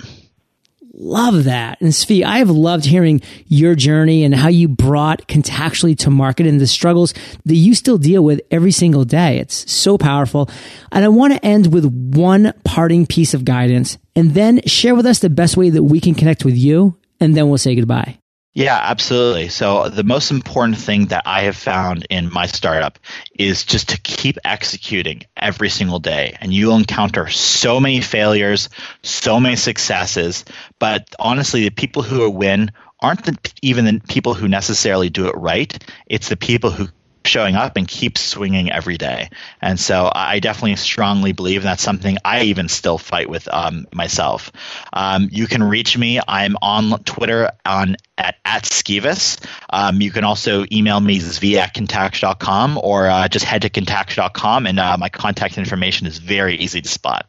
Love 0.94 1.46
that. 1.46 1.80
And 1.82 1.92
Zvi, 1.92 2.24
I 2.24 2.40
have 2.40 2.50
loved 2.50 2.86
hearing 2.86 3.22
your 3.48 3.76
journey 3.76 4.24
and 4.24 4.36
how 4.36 4.50
you 4.50 4.68
brought 4.68 5.28
contactually 5.28 5.98
to 6.00 6.10
market 6.10 6.46
and 6.46 6.60
the 6.60 6.68
struggles 6.68 7.14
that 7.46 7.56
you 7.56 7.74
still 7.74 7.98
deal 7.98 8.24
with 8.24 8.42
every 8.52 8.72
single 8.72 9.06
day. 9.06 9.40
It's 9.40 9.72
so 9.72 9.98
powerful. 9.98 10.50
And 10.92 11.06
I 11.06 11.08
want 11.08 11.34
to 11.34 11.44
end 11.44 11.74
with 11.74 11.86
one 11.86 12.54
parting 12.66 13.08
piece 13.08 13.34
of 13.34 13.46
guidance 13.46 13.98
and 14.16 14.36
then 14.36 14.62
share 14.68 14.94
with 14.94 15.06
us 15.06 15.20
the 15.20 15.30
best 15.30 15.58
way 15.58 15.70
that 15.70 15.84
we 15.84 16.02
can 16.02 16.14
connect 16.14 16.44
with 16.44 16.56
you. 16.56 16.98
And 17.20 17.36
then 17.36 17.48
we'll 17.48 17.58
say 17.58 17.74
goodbye. 17.74 18.21
Yeah, 18.54 18.78
absolutely. 18.82 19.48
So 19.48 19.88
the 19.88 20.04
most 20.04 20.30
important 20.30 20.78
thing 20.78 21.06
that 21.08 21.24
I 21.26 21.44
have 21.44 21.56
found 21.56 22.06
in 22.10 22.32
my 22.32 22.48
startup 22.48 23.00
is 23.40 23.64
just 23.64 23.90
to 23.90 24.02
keep 24.02 24.38
executing 24.44 25.24
every 25.38 25.70
single 25.70 26.00
day. 26.00 26.36
And 26.42 26.54
you'll 26.54 26.76
encounter 26.76 27.30
so 27.30 27.80
many 27.80 28.02
failures, 28.02 28.68
so 29.04 29.40
many 29.40 29.56
successes, 29.56 30.44
but 30.80 31.08
honestly, 31.18 31.64
the 31.64 31.72
people 31.72 32.04
who 32.04 32.30
win 32.30 32.72
aren't 33.00 33.24
the, 33.24 33.38
even 33.62 33.86
the 33.86 34.02
people 34.10 34.34
who 34.34 34.50
necessarily 34.50 35.10
do 35.10 35.28
it 35.28 35.36
right. 35.38 35.82
It's 36.06 36.28
the 36.28 36.38
people 36.38 36.72
who 36.72 36.90
showing 37.32 37.56
up 37.56 37.78
and 37.78 37.88
keep 37.88 38.18
swinging 38.18 38.72
every 38.72 38.98
day. 38.98 39.30
And 39.62 39.80
so 39.80 40.12
I 40.14 40.40
definitely 40.40 40.76
strongly 40.76 41.32
believe 41.32 41.64
that's 41.64 41.82
something 41.82 42.18
I 42.26 42.44
even 42.44 42.68
still 42.68 42.98
fight 42.98 43.30
with 43.30 43.48
um, 43.52 43.88
myself. 43.94 44.52
Um, 44.92 45.30
you 45.32 45.48
can 45.48 45.64
reach 45.64 45.98
me. 45.98 46.20
I'm 46.28 46.58
on 46.62 47.04
Twitter 47.04 47.52
on 47.66 47.96
at, 48.18 48.36
at 48.44 48.64
Skivis. 48.64 49.44
Um, 49.70 50.02
you 50.02 50.12
can 50.12 50.26
also 50.26 50.66
email 50.72 51.00
me 51.00 51.20
zvi 51.20 51.56
at 51.56 51.74
contactually.com 51.74 52.80
or 52.84 53.08
uh, 53.08 53.28
just 53.28 53.46
head 53.46 53.62
to 53.64 53.70
contactually.com 53.70 54.68
and 54.68 54.80
uh, 54.80 54.98
my 54.98 55.10
contact 55.10 55.58
information 55.58 56.08
is 56.08 56.18
very 56.18 56.56
easy 56.58 56.82
to 56.82 56.90
spot. 56.90 57.26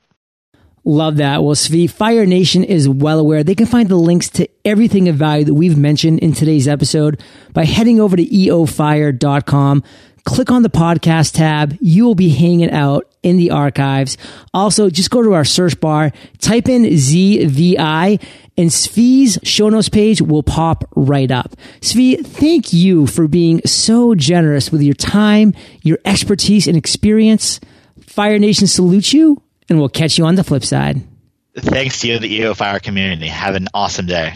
Love 0.84 1.16
that. 1.18 1.44
Well, 1.44 1.54
Zvi, 1.54 1.88
Fire 1.88 2.26
Nation 2.26 2.64
is 2.64 2.88
well 2.88 3.20
aware. 3.20 3.44
They 3.44 3.54
can 3.54 3.66
find 3.66 3.88
the 3.88 3.96
links 3.96 4.28
to 4.30 4.48
everything 4.64 5.08
of 5.08 5.14
value 5.14 5.44
that 5.44 5.54
we've 5.54 5.78
mentioned 5.78 6.18
in 6.18 6.32
today's 6.32 6.66
episode 6.66 7.22
by 7.52 7.64
heading 7.64 8.00
over 8.00 8.16
to 8.16 8.24
eofire.com. 8.24 9.84
Click 10.24 10.50
on 10.50 10.62
the 10.62 10.70
podcast 10.70 11.34
tab. 11.34 11.76
You 11.80 12.04
will 12.04 12.16
be 12.16 12.30
hanging 12.30 12.70
out 12.70 13.12
in 13.22 13.36
the 13.36 13.52
archives. 13.52 14.16
Also, 14.52 14.90
just 14.90 15.10
go 15.10 15.22
to 15.22 15.34
our 15.34 15.44
search 15.44 15.78
bar, 15.78 16.12
type 16.38 16.68
in 16.68 16.82
ZVI, 16.82 18.20
and 18.56 18.70
Zvi's 18.70 19.38
show 19.44 19.68
notes 19.68 19.88
page 19.88 20.20
will 20.20 20.42
pop 20.42 20.84
right 20.96 21.30
up. 21.30 21.54
Zvi, 21.80 22.24
thank 22.24 22.72
you 22.72 23.06
for 23.06 23.28
being 23.28 23.60
so 23.64 24.16
generous 24.16 24.72
with 24.72 24.82
your 24.82 24.94
time, 24.94 25.54
your 25.82 25.98
expertise, 26.04 26.66
and 26.66 26.76
experience. 26.76 27.60
Fire 28.00 28.38
Nation 28.38 28.66
salutes 28.66 29.12
you 29.12 29.40
and 29.72 29.80
we'll 29.80 29.88
catch 29.88 30.18
you 30.18 30.26
on 30.26 30.34
the 30.34 30.44
flip 30.44 30.64
side. 30.64 31.02
Thanks 31.56 32.00
to 32.00 32.08
you, 32.08 32.18
the 32.18 32.32
EO 32.32 32.54
Fire 32.54 32.78
community. 32.78 33.26
Have 33.26 33.54
an 33.54 33.68
awesome 33.72 34.06
day. 34.06 34.34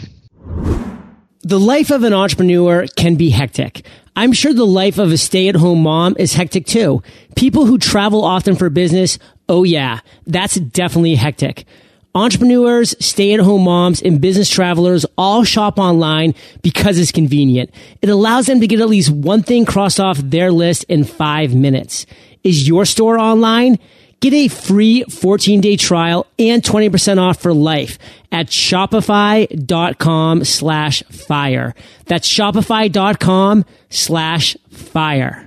The 1.41 1.59
life 1.59 1.91
of 1.91 2.03
an 2.03 2.13
entrepreneur 2.13 2.87
can 2.95 3.15
be 3.15 3.29
hectic. 3.29 3.85
I'm 4.15 4.33
sure 4.33 4.51
the 4.51 4.65
life 4.65 4.97
of 4.97 5.11
a 5.11 5.17
stay 5.17 5.47
at 5.47 5.55
home 5.55 5.83
mom 5.83 6.15
is 6.17 6.33
hectic 6.33 6.65
too. 6.65 7.03
People 7.35 7.67
who 7.67 7.77
travel 7.77 8.23
often 8.23 8.55
for 8.55 8.69
business, 8.69 9.19
oh 9.47 9.63
yeah, 9.63 9.99
that's 10.25 10.55
definitely 10.55 11.15
hectic. 11.15 11.65
Entrepreneurs, 12.15 12.95
stay 12.99 13.33
at 13.35 13.39
home 13.39 13.63
moms, 13.63 14.01
and 14.01 14.19
business 14.19 14.49
travelers 14.49 15.05
all 15.19 15.43
shop 15.43 15.77
online 15.77 16.33
because 16.63 16.97
it's 16.97 17.11
convenient. 17.11 17.69
It 18.01 18.09
allows 18.09 18.47
them 18.47 18.59
to 18.59 18.67
get 18.67 18.79
at 18.79 18.89
least 18.89 19.11
one 19.11 19.43
thing 19.43 19.65
crossed 19.65 19.99
off 19.99 20.17
their 20.17 20.51
list 20.51 20.83
in 20.85 21.03
five 21.03 21.53
minutes. 21.53 22.07
Is 22.43 22.67
your 22.67 22.85
store 22.85 23.19
online? 23.19 23.77
Get 24.19 24.33
a 24.33 24.47
free 24.47 25.03
14 25.03 25.61
day 25.61 25.77
trial 25.77 26.25
and 26.39 26.63
20% 26.63 27.19
off 27.19 27.41
for 27.41 27.53
life 27.53 27.99
at 28.31 28.47
shopify.com 28.47 30.43
slash 30.43 31.03
fire. 31.03 31.75
That's 32.05 32.27
shopify.com 32.27 33.65
slash 33.89 34.57
fire. 34.69 35.46